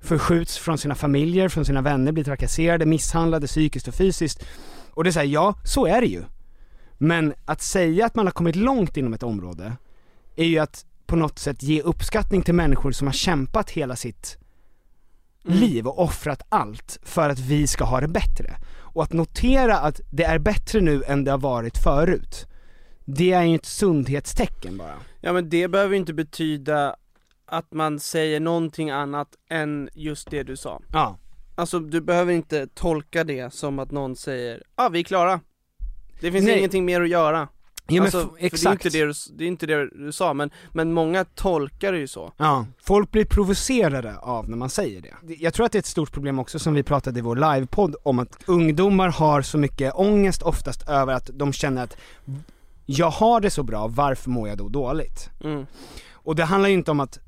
[0.00, 4.44] förskjuts från sina familjer, från sina vänner, blir trakasserade, misshandlade psykiskt och fysiskt.
[4.90, 6.22] Och det är såhär, ja, så är det ju.
[6.98, 9.72] Men att säga att man har kommit långt inom ett område,
[10.36, 14.38] är ju att på något sätt ge uppskattning till människor som har kämpat hela sitt
[15.44, 15.60] Mm.
[15.60, 18.56] liv och offrat allt för att vi ska ha det bättre.
[18.76, 22.46] Och att notera att det är bättre nu än det har varit förut,
[23.10, 24.94] det är ju ett sundhetstecken bara.
[25.20, 26.96] Ja men det behöver ju inte betyda
[27.46, 30.80] att man säger någonting annat än just det du sa.
[30.92, 31.18] Ja.
[31.54, 35.40] Alltså du behöver inte tolka det som att någon säger ja ah, vi är klara.
[36.20, 36.58] Det finns Nej.
[36.58, 37.48] ingenting mer att göra.
[37.86, 38.82] Ja men alltså, för exakt.
[38.92, 41.92] Det är, inte det, du, det är inte det du sa, men, men många tolkar
[41.92, 42.32] det ju så.
[42.36, 45.00] Ja, folk blir provocerade av när man säger.
[45.00, 47.36] Det- Jag tror att det är ett stort problem också som vi pratade i vår
[47.36, 51.96] livepodd om att ungdomar har så mycket ångest oftast över att de känner att
[52.90, 55.30] jag har det så bra, varför mår jag då dåligt?
[55.44, 55.66] Mm.
[56.12, 57.18] Och det handlar ju inte om att,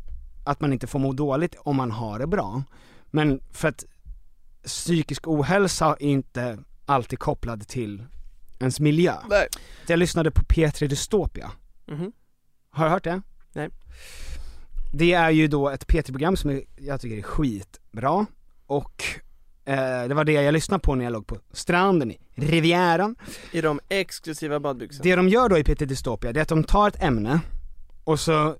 [0.44, 2.62] att man inte får må dåligt om man har det bra,
[3.10, 3.84] men för att
[4.64, 8.04] psykisk ohälsa är inte alltid kopplad till
[8.58, 9.14] ens miljö.
[9.30, 9.46] Nej.
[9.86, 11.50] Jag lyssnade på P3 Dystopia,
[11.86, 12.12] Mhm.
[12.70, 13.22] har du hört det?
[13.52, 13.68] Nej.
[14.92, 18.26] Det är ju då ett P3-program som jag tycker är skitbra,
[18.66, 19.04] och
[20.08, 23.16] det var det jag lyssnade på när jag låg på stranden i Rivieran.
[23.52, 25.02] I de exklusiva badbyxorna.
[25.02, 27.40] Det de gör då i P3 Dystopia, det är att de tar ett ämne,
[28.04, 28.56] och så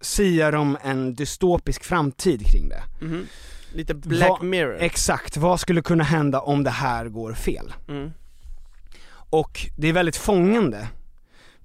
[0.00, 2.82] siar de en dystopisk framtid kring det.
[3.04, 3.26] Mhm.
[3.74, 4.76] Lite Black Vad- Mirror.
[4.80, 7.72] Exakt, vad skulle kunna hända om det här går fel?
[7.88, 8.10] Mm.
[9.30, 10.88] Och det är väldigt fångande,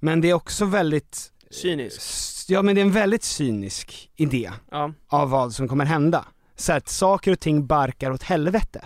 [0.00, 2.00] men det är också väldigt, Cynisk.
[2.48, 4.92] ja men det är en väldigt cynisk idé Ja.
[5.08, 6.24] av vad som kommer hända.
[6.58, 8.84] Så att saker och ting barkar åt helvete.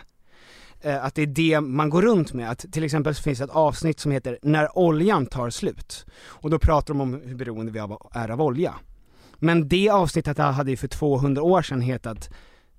[0.80, 3.44] Eh, Att det är det man går runt med, att till exempel så finns det
[3.44, 7.72] ett avsnitt som heter 'När oljan tar slut' och då pratar de om hur beroende
[7.72, 7.78] vi
[8.12, 8.74] är av olja.
[9.38, 12.30] Men det avsnittet hade ju för 200 år sedan hetat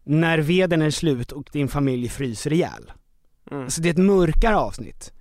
[0.04, 2.92] 'När veden är slut och din familj fryser ihjäl'
[3.52, 3.70] Mm.
[3.70, 5.12] Så det är ett mörkare avsnitt.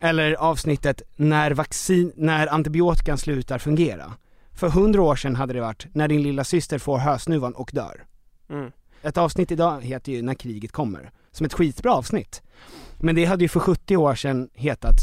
[0.00, 4.12] Eller avsnittet när vaccin, när antibiotikan slutar fungera.
[4.52, 8.04] För hundra år sedan hade det varit när din lilla syster får hösnuvan och dör.
[8.50, 8.72] Mm.
[9.04, 12.42] Ett avsnitt idag heter ju När kriget kommer, som ett skitbra avsnitt.
[12.98, 14.96] Men det hade ju för 70 år sedan hetat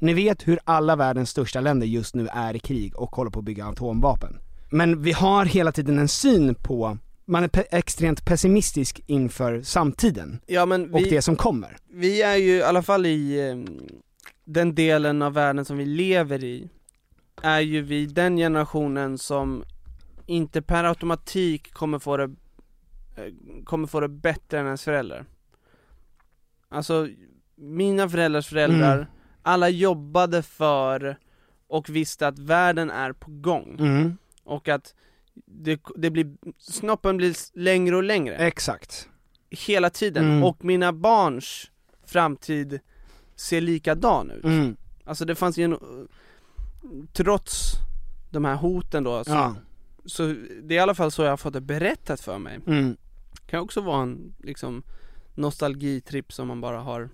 [0.00, 3.38] Ni vet hur alla världens största länder just nu är i krig och håller på
[3.38, 4.38] att bygga atomvapen.
[4.70, 10.40] Men vi har hela tiden en syn på, man är pe- extremt pessimistisk inför samtiden
[10.46, 11.76] Ja men och vi, det som kommer.
[11.92, 13.56] vi är ju i alla fall i eh,
[14.44, 16.68] den delen av världen som vi lever i,
[17.42, 19.64] är ju vi den generationen som
[20.26, 22.30] inte per automatik kommer få det,
[23.64, 25.24] kommer få det bättre än ens föräldrar.
[26.68, 27.08] Alltså,
[27.56, 29.06] mina föräldrars föräldrar, Mm.
[29.42, 31.18] alla jobbade för
[31.66, 33.76] och visste att världen är på gång.
[33.80, 34.16] Mm.
[34.44, 34.94] Och att
[35.46, 38.36] det, det blir, snoppen blir längre och längre.
[38.36, 39.08] Exakt.
[39.50, 40.44] hela tiden, Mm.
[40.44, 41.70] och mina barns
[42.06, 42.80] framtid
[43.36, 44.44] ser likadan ut.
[44.44, 44.76] Mm.
[45.04, 45.78] Alltså det fanns ju en,
[47.12, 47.72] trots
[48.30, 49.54] de här hoten då, så, Ja.
[50.04, 50.22] så
[50.62, 52.60] det är i alla fall så jag har fått det berättat för mig.
[52.66, 52.96] Mm.
[53.50, 54.82] Kan också vara en liksom
[55.34, 57.08] nostalgitripp som man bara har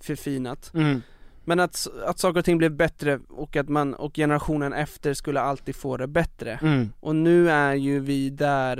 [0.00, 0.74] förfinat.
[0.74, 1.02] Mm.
[1.44, 5.40] Men att, att saker och ting blev bättre och att man, och generationen efter skulle
[5.40, 6.58] alltid få det bättre.
[6.62, 6.92] Mm.
[7.00, 8.78] Och nu är ju vi där,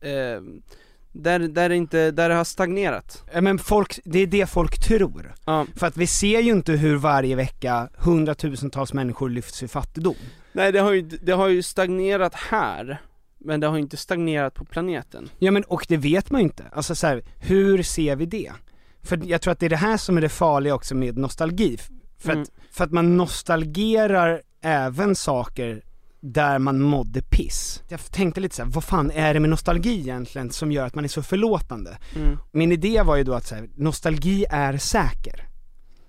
[0.00, 0.42] eh,
[1.12, 3.24] där, där, inte, där det har stagnerat.
[3.40, 5.34] Men folk, det är det folk tror.
[5.44, 5.66] Ja.
[5.76, 10.16] För att vi ser ju inte hur varje vecka hundratusentals människor lyfts ur fattigdom.
[10.52, 13.00] Nej det har ju, det har ju stagnerat här,
[13.46, 15.28] men det har ju inte stagnerat på planeten.
[15.38, 16.64] Ja men och det vet man ju inte.
[16.72, 18.52] Alltså så här, hur ser vi det?
[19.02, 21.76] För jag tror att det är det här som är det farliga också med nostalgi.
[22.18, 22.42] För, Mm.
[22.42, 25.82] att, för att man nostalgerar även saker
[26.20, 27.82] där man mådde piss.
[27.88, 30.94] Jag tänkte lite så här, vad fan är det med nostalgi egentligen som gör att
[30.94, 31.98] man är så förlåtande?
[32.16, 32.38] Mm.
[32.52, 35.48] Min idé var ju då att så här, nostalgi är säker.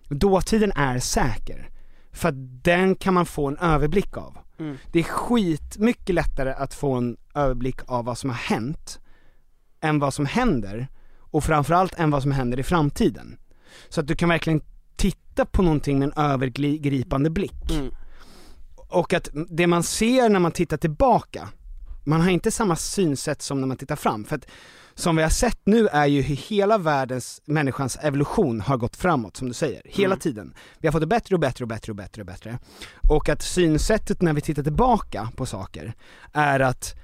[0.09, 1.69] Dåtiden är säker.
[2.11, 4.37] För att den kan man få en överblick av.
[4.59, 4.77] Mm.
[4.91, 8.99] Det är skit mycket lättare att få en överblick av vad som har hänt,
[9.81, 10.87] än vad som händer,
[11.19, 13.37] och framförallt än vad som händer i framtiden.
[13.89, 14.61] Så att du kan verkligen
[14.95, 17.71] titta på någonting med en övergripande blick.
[17.71, 17.91] Mm.
[18.75, 21.49] Och att det man ser när man tittar tillbaka,
[22.03, 24.25] man har inte samma synsätt som när man tittar fram.
[24.25, 24.45] För att
[24.95, 29.37] som vi har sett nu är ju hur hela världens, människans evolution har gått framåt
[29.37, 30.19] som du säger, hela Mm.
[30.19, 30.53] tiden.
[30.79, 32.59] Vi har fått det bättre och bättre och bättre och bättre och bättre.
[33.09, 35.93] Och att synsättet när vi tittar tillbaka på saker
[36.33, 36.95] är att,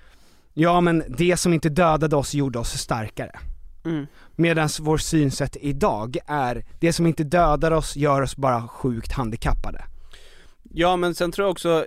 [0.53, 3.39] ja men det som inte dödade oss gjorde oss starkare.
[3.85, 4.07] Mm.
[4.35, 9.85] Medan vår synsätt idag är, det som inte dödar oss gör oss bara sjukt handikappade.
[10.63, 11.85] Ja men sen tror jag också,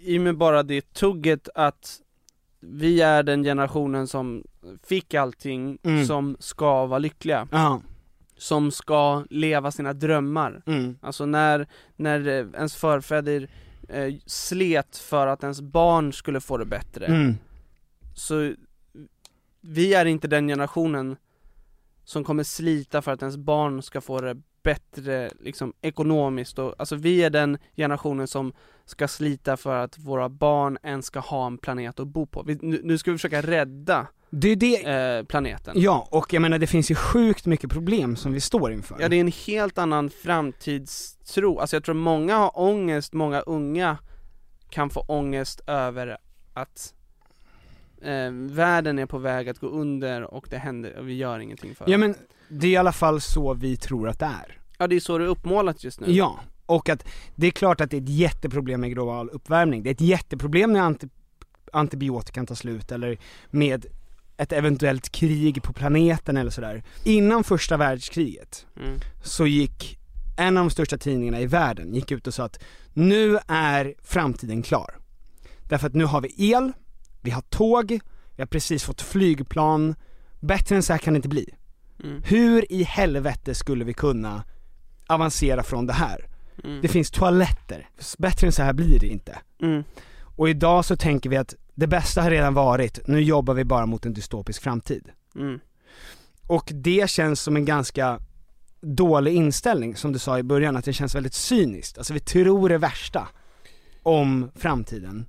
[0.00, 1.96] i och med bara det tugget att
[2.60, 4.44] vi är den generationen som
[4.88, 6.06] fick allting, Mm.
[6.06, 7.80] som ska vara lyckliga, Ja.
[8.38, 10.62] som ska leva sina drömmar.
[10.66, 10.98] Mm.
[11.02, 11.66] Alltså när,
[11.96, 13.48] när eh, ens förfäder
[13.88, 17.34] eh, slet för att ens barn skulle få det bättre, Mm.
[18.18, 18.54] Så
[19.60, 21.16] vi är inte den generationen
[22.04, 26.96] som kommer slita för att ens barn ska få det bättre liksom ekonomiskt och, alltså
[26.96, 28.52] vi är den generationen som
[28.84, 32.42] ska slita för att våra barn ens ska ha en planet att bo på.
[32.42, 35.74] Vi, nu, nu ska vi försöka rädda Det är det, eh, planeten.
[35.76, 38.96] ja och jag menar det finns ju sjukt mycket problem som vi står inför.
[39.00, 43.98] Ja det är en helt annan framtidstro, alltså jag tror många har ångest, många unga
[44.70, 46.18] kan få ångest över
[46.54, 46.94] att
[48.02, 51.74] eh, världen är på väg att gå under och det händer, och vi gör ingenting
[51.74, 51.92] för det.
[51.92, 52.14] Ja men
[52.48, 54.58] det är i alla fall så vi tror att det är.
[54.78, 56.12] Ja det är så det är uppmålat just nu.
[56.12, 59.82] Ja, och att det är klart att det är ett jätteproblem med global uppvärmning.
[59.82, 61.08] Det är ett jätteproblem när anti
[61.72, 63.18] antibiotikan tar slut eller
[63.50, 63.86] med
[64.36, 66.82] ett eventuellt krig på planeten eller sådär.
[67.04, 69.00] Innan första världskriget Mm.
[69.22, 69.98] så gick
[70.36, 72.58] en av de största tidningarna i världen gick ut och sa att
[72.92, 74.94] nu är framtiden klar.
[75.68, 76.72] Därför att nu har vi el,
[77.20, 78.00] vi har tåg,
[78.36, 79.94] vi har precis fått flygplan,
[80.40, 81.54] bättre än så här kan det inte bli.
[82.04, 82.22] Mm.
[82.24, 84.44] Hur i helvete skulle vi kunna
[85.06, 86.26] avancera från det här?
[86.64, 86.80] Mm.
[86.82, 87.88] Det finns toaletter,
[88.18, 89.38] bättre än så här blir det inte.
[89.62, 89.84] Mm.
[90.36, 93.86] Och idag så tänker vi att det bästa har redan varit, nu jobbar vi bara
[93.86, 95.10] mot en dystopisk framtid.
[95.34, 95.60] Mm.
[96.46, 98.20] Och det känns som en ganska
[98.80, 101.98] dålig inställning, som du sa i början, att det känns väldigt cyniskt.
[101.98, 103.28] Alltså vi tror det värsta
[104.02, 105.26] om framtiden.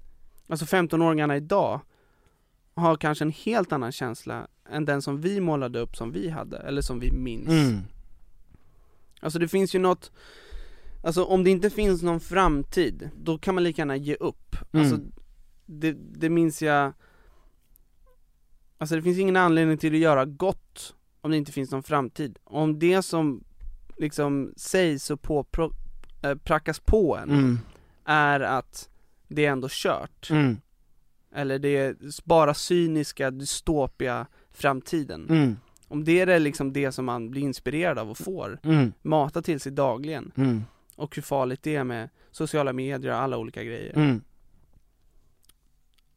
[0.49, 1.81] Alltså 15-åringarna idag
[2.73, 6.57] har kanske en helt annan känsla än den som vi målade upp som vi hade,
[6.57, 7.49] eller som vi minns.
[7.49, 7.79] Mm.
[9.21, 10.11] Alltså det finns ju något,
[11.03, 14.55] alltså om det inte finns någon framtid, då kan man lika gärna ge upp.
[14.71, 14.85] Mm.
[14.85, 14.99] Alltså
[15.65, 16.93] det, det minns jag,
[18.77, 22.39] alltså det finns ingen anledning till att göra gott om det inte finns någon framtid.
[22.43, 23.43] Om det som
[23.97, 25.73] liksom sägs och på, pro,
[26.21, 27.59] äh, prackas på en Mm.
[28.05, 28.89] är att
[29.29, 30.57] det är ändå kört, Mm.
[31.33, 35.29] eller det är bara cyniska, dystopia framtiden.
[35.29, 35.57] Mm.
[35.87, 38.93] Om det är det liksom det som man blir inspirerad av och får, Mm.
[39.01, 40.63] mata till sig dagligen, Mm.
[40.95, 43.93] och hur farligt det är med sociala medier och alla olika grejer.
[43.95, 44.21] Mm.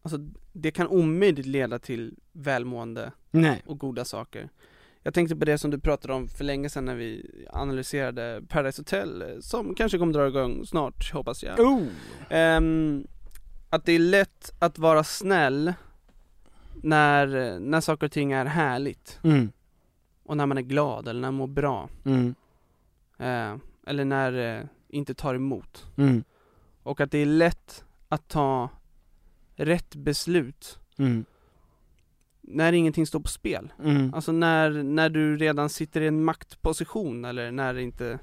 [0.02, 0.18] Alltså
[0.52, 3.62] det kan omöjligt leda till välmående Nej.
[3.66, 4.48] och goda saker.
[5.02, 8.80] Jag tänkte på det som du pratade om för länge sedan när vi analyserade Paradise
[8.80, 11.60] Hotel, eh, som kanske kommer dra igång snart, hoppas jag.
[11.60, 11.86] Oh.
[12.30, 13.06] Ehm,
[13.70, 15.72] att det är lätt att vara snäll
[16.82, 19.52] när, när saker och ting är härligt, Mm.
[20.24, 22.34] och när man är glad eller när man mår bra, Mm.
[23.18, 25.86] eh, eller när det inte tar emot.
[25.96, 26.24] Mm.
[26.82, 28.68] Och att det är lätt att ta
[29.56, 31.24] rätt beslut Mm.
[32.52, 33.72] När ingenting står på spel.
[33.84, 34.14] Mm.
[34.14, 38.18] Alltså när, när du redan sitter i en maktposition eller när det inte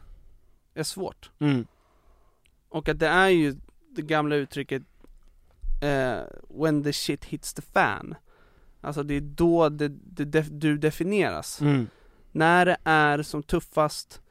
[0.73, 1.31] är svårt.
[1.39, 1.67] Mm.
[2.69, 3.55] Och att det är ju
[3.89, 4.83] det gamla uttrycket
[5.81, 6.19] eh,
[6.49, 8.15] When the shit hits the fan.
[8.81, 11.61] Alltså det är då det, det, def- du definieras.
[11.61, 11.87] Mm.
[12.31, 14.21] När det är som tuffast,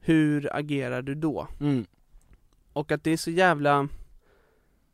[0.00, 1.48] hur agerar du då?
[1.60, 1.86] Mm.
[2.72, 3.88] Och att det är så jävla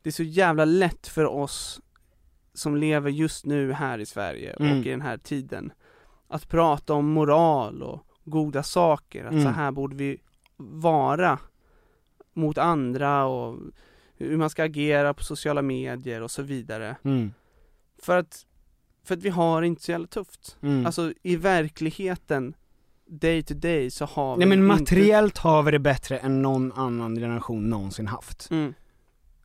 [0.01, 1.81] Det är så jävla lätt för oss
[2.59, 4.79] som lever just nu här i Sverige Mm.
[4.79, 5.71] och i den här tiden
[6.31, 9.43] Att prata om moral och goda saker, att Mm.
[9.43, 10.17] så här borde vi
[10.57, 11.39] vara
[12.33, 13.57] mot andra och
[14.17, 17.33] hur man ska agera på sociala medier och så vidare Mm.
[18.01, 18.45] För att,
[19.03, 20.85] för att vi har inte så jävla tufft Mm.
[20.85, 22.53] Alltså i verkligheten
[23.11, 24.81] Day to day så har vi Nej men inte...
[24.81, 28.47] materiellt har vi det bättre än någon annan generation någonsin haft.
[28.51, 28.73] mm.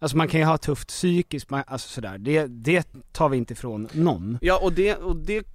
[0.04, 3.52] Alltså man kan ju ha tufft psykiskt, man- alltså sådär, det, det tar vi inte
[3.52, 4.38] ifrån någon.
[4.42, 5.46] Ja och det, och det,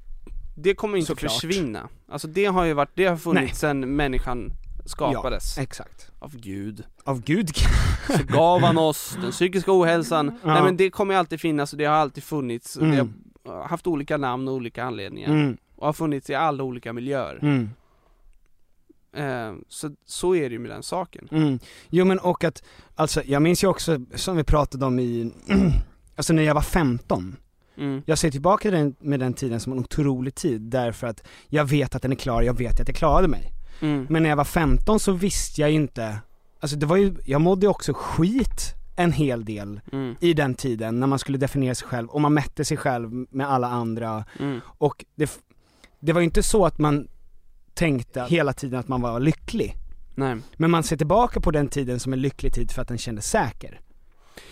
[0.58, 1.32] det kommer inte Såklart.
[1.32, 4.52] försvinna Alltså det har ju varit, det har funnits sedan människan
[4.86, 6.12] skapades Exakt.
[6.20, 7.50] Av Gud Av gud.
[8.08, 10.54] Så gav han oss den psykiska ohälsan Ja.
[10.54, 13.14] Nej men det kommer ju alltid finnas och det har alltid funnits och det Mm.
[13.48, 15.58] har haft olika namn och olika anledningar Mm.
[15.76, 17.70] Och har funnits i alla olika miljöer Mm.
[19.16, 21.60] Eh, Så, så är det ju med den saken Mm.
[21.90, 22.64] Jo men och att,
[22.96, 25.32] alltså jag minns ju också, som vi pratade om i,
[26.16, 27.36] alltså när jag var 15
[27.78, 28.02] mm.
[28.06, 31.96] Jag ser tillbaka den, med den tiden som en otrolig tid därför att jag vet
[31.96, 33.54] att den är klar, jag vet att jag klarade mig.
[33.82, 34.08] Mm.
[34.10, 36.18] Men när jag var 15 så visste jag ju inte,
[36.60, 40.16] alltså det var ju, jag mådde också skit en hel del Mm.
[40.20, 43.50] i den tiden när man skulle definiera sig själv och man mätte sig själv med
[43.52, 44.60] alla andra Mm.
[44.66, 45.40] och det,
[46.00, 47.08] det var ju inte så att man
[47.74, 49.76] tänkte hela tiden att man var lycklig.
[50.16, 52.98] Nej, Men man ser tillbaka på den tiden som en lycklig tid för att den
[52.98, 53.80] kändes säker.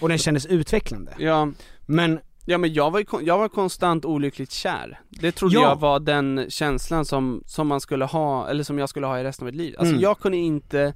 [0.01, 1.13] Och den kändes utvecklande.
[1.19, 1.51] Ja,
[1.85, 4.99] Men, ja men jag var, ju jag var konstant olyckligt kär.
[5.09, 5.61] Det trodde Ja.
[5.61, 9.23] jag var den känslan som, som man skulle ha, eller som jag skulle ha i
[9.23, 9.75] resten av mitt liv.
[9.77, 10.01] Alltså Mm.
[10.03, 10.93] jag kunde inte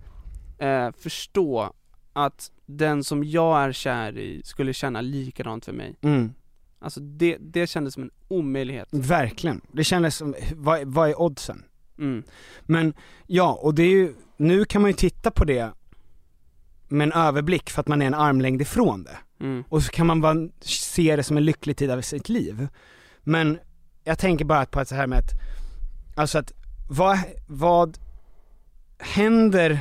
[0.57, 1.73] eh, förstå
[2.13, 5.95] att den som jag är kär i skulle känna likadant för mig.
[6.01, 6.33] mm,
[6.79, 8.87] Alltså det, det kändes som en omöjlighet.
[8.91, 9.61] verkligen.
[9.71, 11.63] Det kändes som, vad, vad är oddsen?
[11.97, 12.23] Mm.
[12.61, 12.93] Men,
[13.27, 15.71] ja, och det är ju, nu kan man ju titta på det
[16.87, 19.17] med en överblick för att man är en armlängd ifrån det.
[19.39, 19.63] Mm.
[19.69, 22.67] Och så kan man bara se det som en lycklig tid av sitt liv.
[23.23, 23.59] Men
[24.03, 25.31] jag tänker bara på att så här med att,
[26.15, 26.51] alltså att
[26.89, 27.97] vad, vad
[28.99, 29.79] händer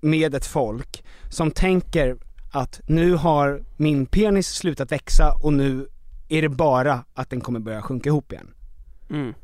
[0.00, 2.16] med ett folk som tänker
[2.50, 5.88] att nu har min penis slutat växa och nu
[6.28, 8.54] är det bara att den kommer börja sjunka ihop igen.
[9.10, 9.34] Mm.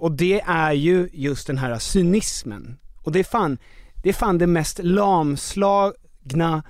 [0.00, 2.78] Och det är ju just den här cynismen.
[3.02, 3.58] Och det är fan,
[4.02, 6.62] det är fan det mest lamslagna,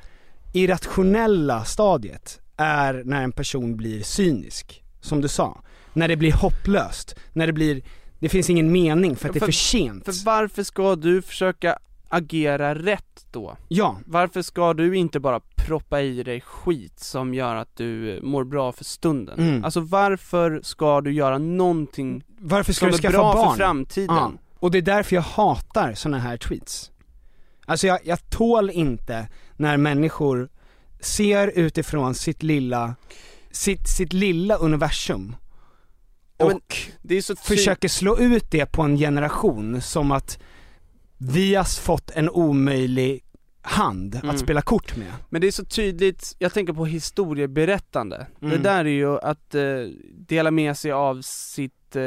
[0.52, 4.82] irrationella stadiet är när en person blir cynisk.
[5.00, 5.62] Som du sa.
[5.92, 7.82] När det blir hopplöst, när det blir,
[8.18, 10.04] det finns ingen mening för att det är För- för sent.
[10.04, 11.78] För varför ska du försöka
[12.10, 13.56] agera rätt då?
[13.68, 18.44] Ja, Varför ska du inte bara proppa i dig skit som gör att du mår
[18.44, 19.38] bra för stunden?
[19.38, 19.64] Mm.
[19.64, 23.50] Alltså varför ska du göra någonting varför ska som du är skaffa bra barn?
[23.50, 24.16] för framtiden?
[24.16, 24.32] Ja.
[24.58, 26.90] Och det är därför jag hatar såna här tweets.
[27.66, 30.48] Alltså jag, jag tål inte när människor
[31.00, 32.94] ser utifrån sitt lilla,
[33.50, 35.36] sitt, sitt lilla universum
[36.38, 36.60] Ja, och men
[37.02, 40.38] Det är så ty- försöker slå ut det på en generation som att
[41.20, 43.24] vi har fått en omöjlig
[43.62, 44.30] hand Mm.
[44.30, 45.12] att spela kort med.
[45.28, 48.26] Men det är så tydligt, jag tänker på historieberättande.
[48.40, 48.62] Det Mm.
[48.62, 49.62] där är ju att eh,
[50.14, 52.02] dela med sig av sitt eh,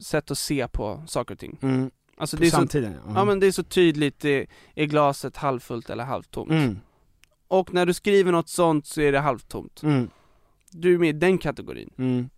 [0.00, 1.58] sätt att se på saker och ting.
[1.62, 1.90] Mm.
[2.16, 2.94] Alltså På det är så, samtiden.
[3.14, 6.50] ja men det är så tydligt, är, är glaset halvfullt eller halvtomt?
[6.50, 6.78] mm.
[7.48, 9.82] Och när du skriver något sånt så är det halvtomt.
[9.82, 10.10] Mm.
[10.70, 11.90] Du är med i den kategorin.
[11.98, 12.28] Mm.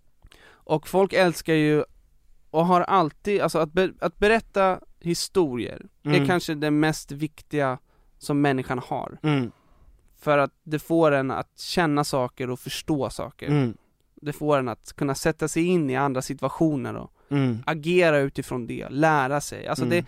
[0.49, 1.85] Och folk älskar ju,
[2.51, 6.23] och har alltid, alltså att, be, att berätta historier Mm.
[6.23, 7.79] är kanske det mest viktiga
[8.19, 9.19] som människan har.
[9.23, 9.53] Mm.
[10.19, 13.49] För att det får en att känna saker och förstå saker.
[13.49, 13.75] Mm.
[14.15, 17.59] Det får en att kunna sätta sig in i andra situationer och Mm.
[17.67, 19.67] agera utifrån det, lära sig.
[19.67, 19.97] Alltså Mm.
[19.97, 20.07] det,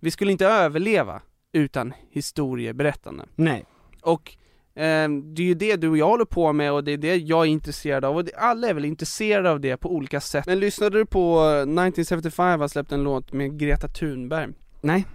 [0.00, 1.20] vi skulle inte överleva
[1.52, 3.24] utan historieberättande.
[3.34, 3.64] Nej.
[4.02, 4.36] Och
[4.74, 7.42] det är ju det du och jag håller på med och det är det jag
[7.42, 10.46] är intresserad av och alla är väl intresserade av det på olika sätt.
[10.46, 14.52] Men lyssnade du på eh, 1975 har släppt en låt med Greta Thunberg?
[14.80, 15.06] Nej.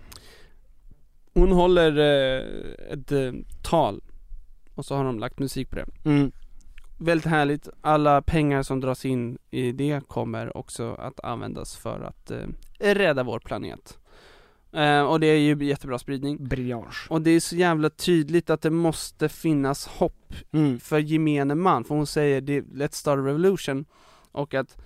[1.33, 2.43] Hon håller eh,
[2.93, 3.31] ett eh,
[3.63, 4.01] tal
[4.75, 5.85] och så har de lagt musik på det.
[6.05, 6.31] Mm.
[6.99, 12.31] Väldigt härligt, alla pengar som dras in i det kommer också att användas för att
[12.31, 12.47] eh,
[12.79, 13.97] rädda vår planet.
[14.71, 16.47] Eh, och det är ju jättebra spridning.
[16.47, 16.87] Briljant.
[17.09, 20.79] Och det är så jävla tydligt att det måste finnas hopp Mm.
[20.79, 23.85] för gemene man, för hon säger det, let's start a revolution
[24.31, 24.77] och att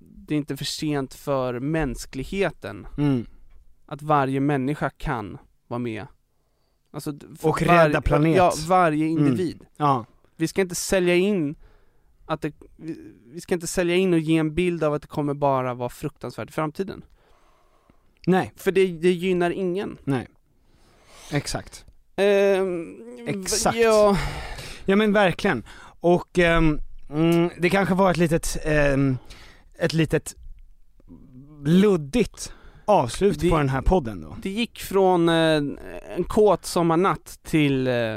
[0.00, 3.26] det är inte för sent för mänskligheten Mm.
[3.86, 6.06] att varje människa kan vara med.
[6.90, 8.36] Alltså, Och rädda planet.
[8.36, 9.18] Ja, varje Mm.
[9.26, 9.64] individ.
[9.76, 10.04] Ja.
[10.36, 11.54] Vi ska inte sälja in
[12.26, 12.52] att det,
[13.32, 15.88] vi ska inte sälja in och ge en bild av att det kommer bara vara
[15.88, 17.02] fruktansvärt i framtiden.
[18.26, 18.52] Nej.
[18.56, 19.98] För det, det gynnar ingen.
[20.04, 20.28] Nej.
[21.32, 21.84] Exakt.
[22.16, 22.96] Ehm,
[23.26, 23.76] Exakt.
[23.78, 24.16] Ja,
[24.84, 25.62] Ja men verkligen.
[26.00, 29.18] Och ehm, mm, det kanske var ett litet, ehm,
[29.78, 30.34] ett litet
[31.64, 32.52] luddigt
[32.84, 34.36] avslut Det- på den här podden då.
[34.42, 35.34] det gick från eh,
[36.16, 38.16] en kåt sommarnatt till eh,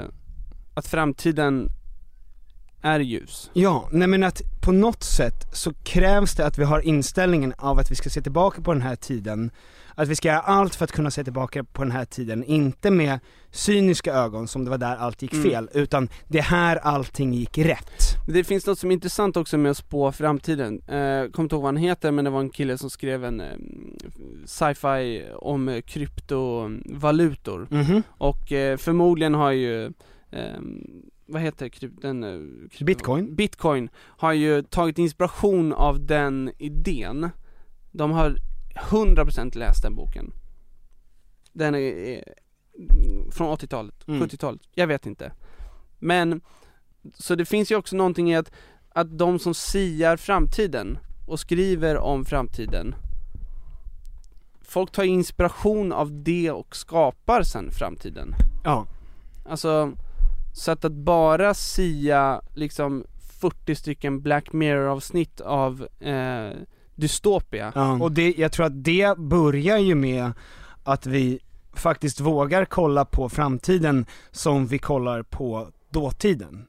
[0.74, 1.70] att framtiden
[2.82, 3.50] är ljus.
[3.54, 7.80] Ja, nej men att på något sätt så krävs det att vi har inställningen av
[7.80, 9.52] att vi ska se tillbaka på den här tiden,
[9.96, 12.92] att vi ska göra allt för att kunna se tillbaka på den här tiden, inte
[12.92, 13.20] med
[13.52, 15.50] cyniska ögon som det var där allt gick Mm.
[15.50, 18.02] fel, utan det är här allting gick rätt.
[18.28, 20.74] Det finns något som är intressant också med att spå framtiden.
[20.80, 23.40] Eh, kommer inte ihåg vad han heter men det var en kille som skrev en
[23.42, 23.48] eh,
[24.46, 27.68] sci-fi om kryptovalutor.
[27.72, 28.04] Mhm.
[28.08, 29.86] Och eh, förmodligen har ju,
[30.32, 30.60] eh,
[31.28, 32.24] vad heter kryp- den?
[32.24, 32.30] Eh,
[32.72, 33.36] krypto- Bitcoin.
[33.36, 37.30] Bitcoin har ju tagit inspiration av den idén.
[37.92, 38.36] De har
[38.74, 40.34] 100% läst den boken.
[41.52, 42.24] Den är, är
[43.32, 44.22] från 80-talet, Mm.
[44.28, 45.32] 70-talet, jag vet inte.
[46.00, 46.42] Men,
[47.14, 48.52] så det finns ju också någonting i att,
[48.90, 50.98] att de som siar framtiden
[51.28, 52.96] och skriver om framtiden
[54.74, 58.36] Folk tar inspiration av det och skapar sen framtiden.
[58.64, 58.88] Ja.
[59.46, 59.92] Alltså,
[60.54, 63.06] så att, att bara sia liksom
[63.40, 66.52] 40 stycken Black Mirror avsnitt av eh,
[66.96, 70.32] dystopia Och det, jag tror att det börjar ju med
[70.84, 71.40] att vi
[71.74, 76.66] faktiskt vågar kolla på framtiden som vi kollar på dåtiden.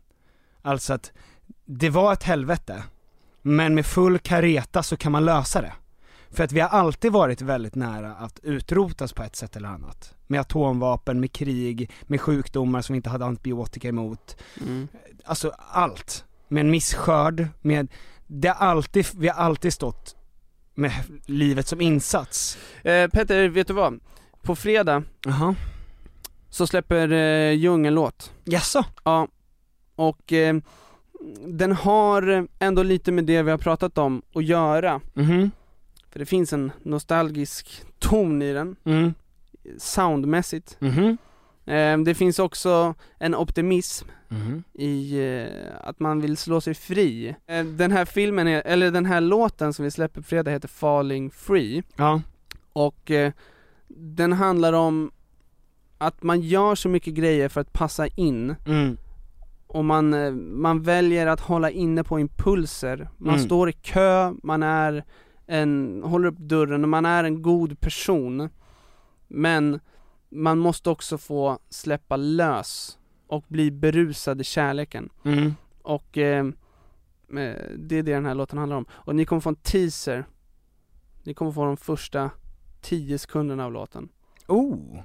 [0.63, 1.13] Alltså att
[1.65, 2.83] det var ett helvete,
[3.43, 5.73] men med full kareta så kan man lösa det.
[6.31, 10.15] För att vi har alltid varit väldigt nära att utrotas på ett sätt eller annat.
[10.27, 14.37] Med atomvapen, med krig, med sjukdomar som vi inte hade antibiotika emot.
[14.61, 14.89] Mm.
[15.25, 16.25] Alltså allt.
[16.49, 17.89] Med en misskörd, med,
[18.27, 20.17] det har alltid, vi har alltid stått
[20.75, 20.93] med
[21.27, 22.59] livet som insats.
[22.85, 24.01] Eh, Petter, vet du vad?
[24.43, 25.55] På fredag Jaha.
[26.51, 28.33] så släpper eh, Ljung en låt.
[28.45, 28.85] Jaså?
[29.05, 29.29] Ja,
[29.95, 30.57] och eh,
[31.47, 35.01] den har ändå lite med det vi har pratat om att göra.
[35.15, 35.51] Mhm.
[36.11, 39.15] För det finns en nostalgisk ton i den, Mm.
[39.79, 40.77] soundmässigt.
[40.81, 41.19] Mhm.
[41.67, 44.63] Eh, det finns också en optimism Mhm.
[44.73, 47.35] i eh, att man vill slå sig fri.
[47.47, 50.69] Eh, den här filmen, är, eller den här låten som vi släpper på fredag heter
[50.69, 51.83] Falling Free.
[51.97, 52.21] Ja.
[52.73, 53.33] Och eh,
[53.89, 55.11] den handlar om
[55.99, 58.97] att man gör så mycket grejer för att passa in Mm.
[59.67, 60.11] och man,
[60.61, 63.09] man väljer att hålla inne på impulser.
[63.19, 63.47] Man Mm.
[63.47, 65.05] står i kö, man är
[65.47, 68.49] en, håller upp dörren och man är en god person.
[69.29, 69.81] Men
[70.31, 72.99] man måste också få släppa lös
[73.35, 75.11] och bli berusad i kärleken.
[75.25, 75.55] Mm.
[75.83, 76.53] Och eh, eh,
[77.77, 78.87] det är det den här låten handlar om.
[78.91, 80.25] Och ni kommer få en teaser.
[81.23, 82.31] Ni kommer få de första
[82.81, 84.09] 10 sekunderna av låten.
[84.47, 85.01] Oh.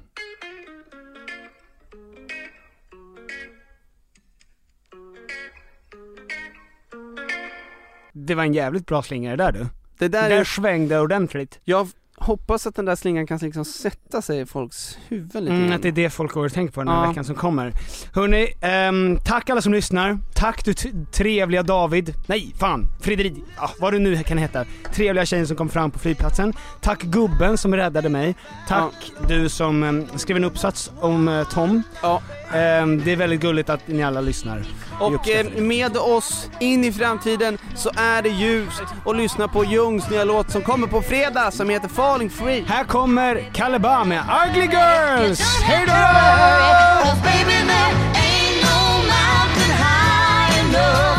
[8.14, 9.68] Det var en jävligt bra slinga det där du.
[9.98, 11.60] Det där Den är, svängde ordentligt.
[11.64, 11.88] jag
[12.30, 15.82] hoppas att den där slingan kan liksom sätta sig i folks huvuden lite Mm, att
[15.82, 17.10] det är det folk går och tänker på den här Ja.
[17.10, 17.74] veckan som kommer.
[18.14, 20.18] Hörni, ehm, tack alla som lyssnar.
[20.40, 20.74] Tack du
[21.12, 22.14] trevliga David.
[22.26, 22.88] Nej, fan.
[23.02, 24.66] Fredrik, ah, vad du nu kan heta.
[24.94, 26.54] Trevliga tjejen som kom fram på flygplatsen.
[26.82, 28.36] Tack gubben som räddade mig.
[28.68, 28.94] Tack
[29.28, 31.84] du som um, skrev en uppsats om eh, Tom.
[32.02, 32.22] Ja.
[32.54, 34.64] Ehm, det är väldigt gulligt att ni alla lyssnar.
[35.00, 40.10] Och eh, med oss in i framtiden så är det ljust och lyssna på Jungs
[40.10, 42.64] nya låt som kommer på fredag som heter Falling Free.
[42.68, 45.42] Här kommer Kalle med Ugly Girls!
[45.62, 46.30] Hejdå!
[50.72, 51.19] No.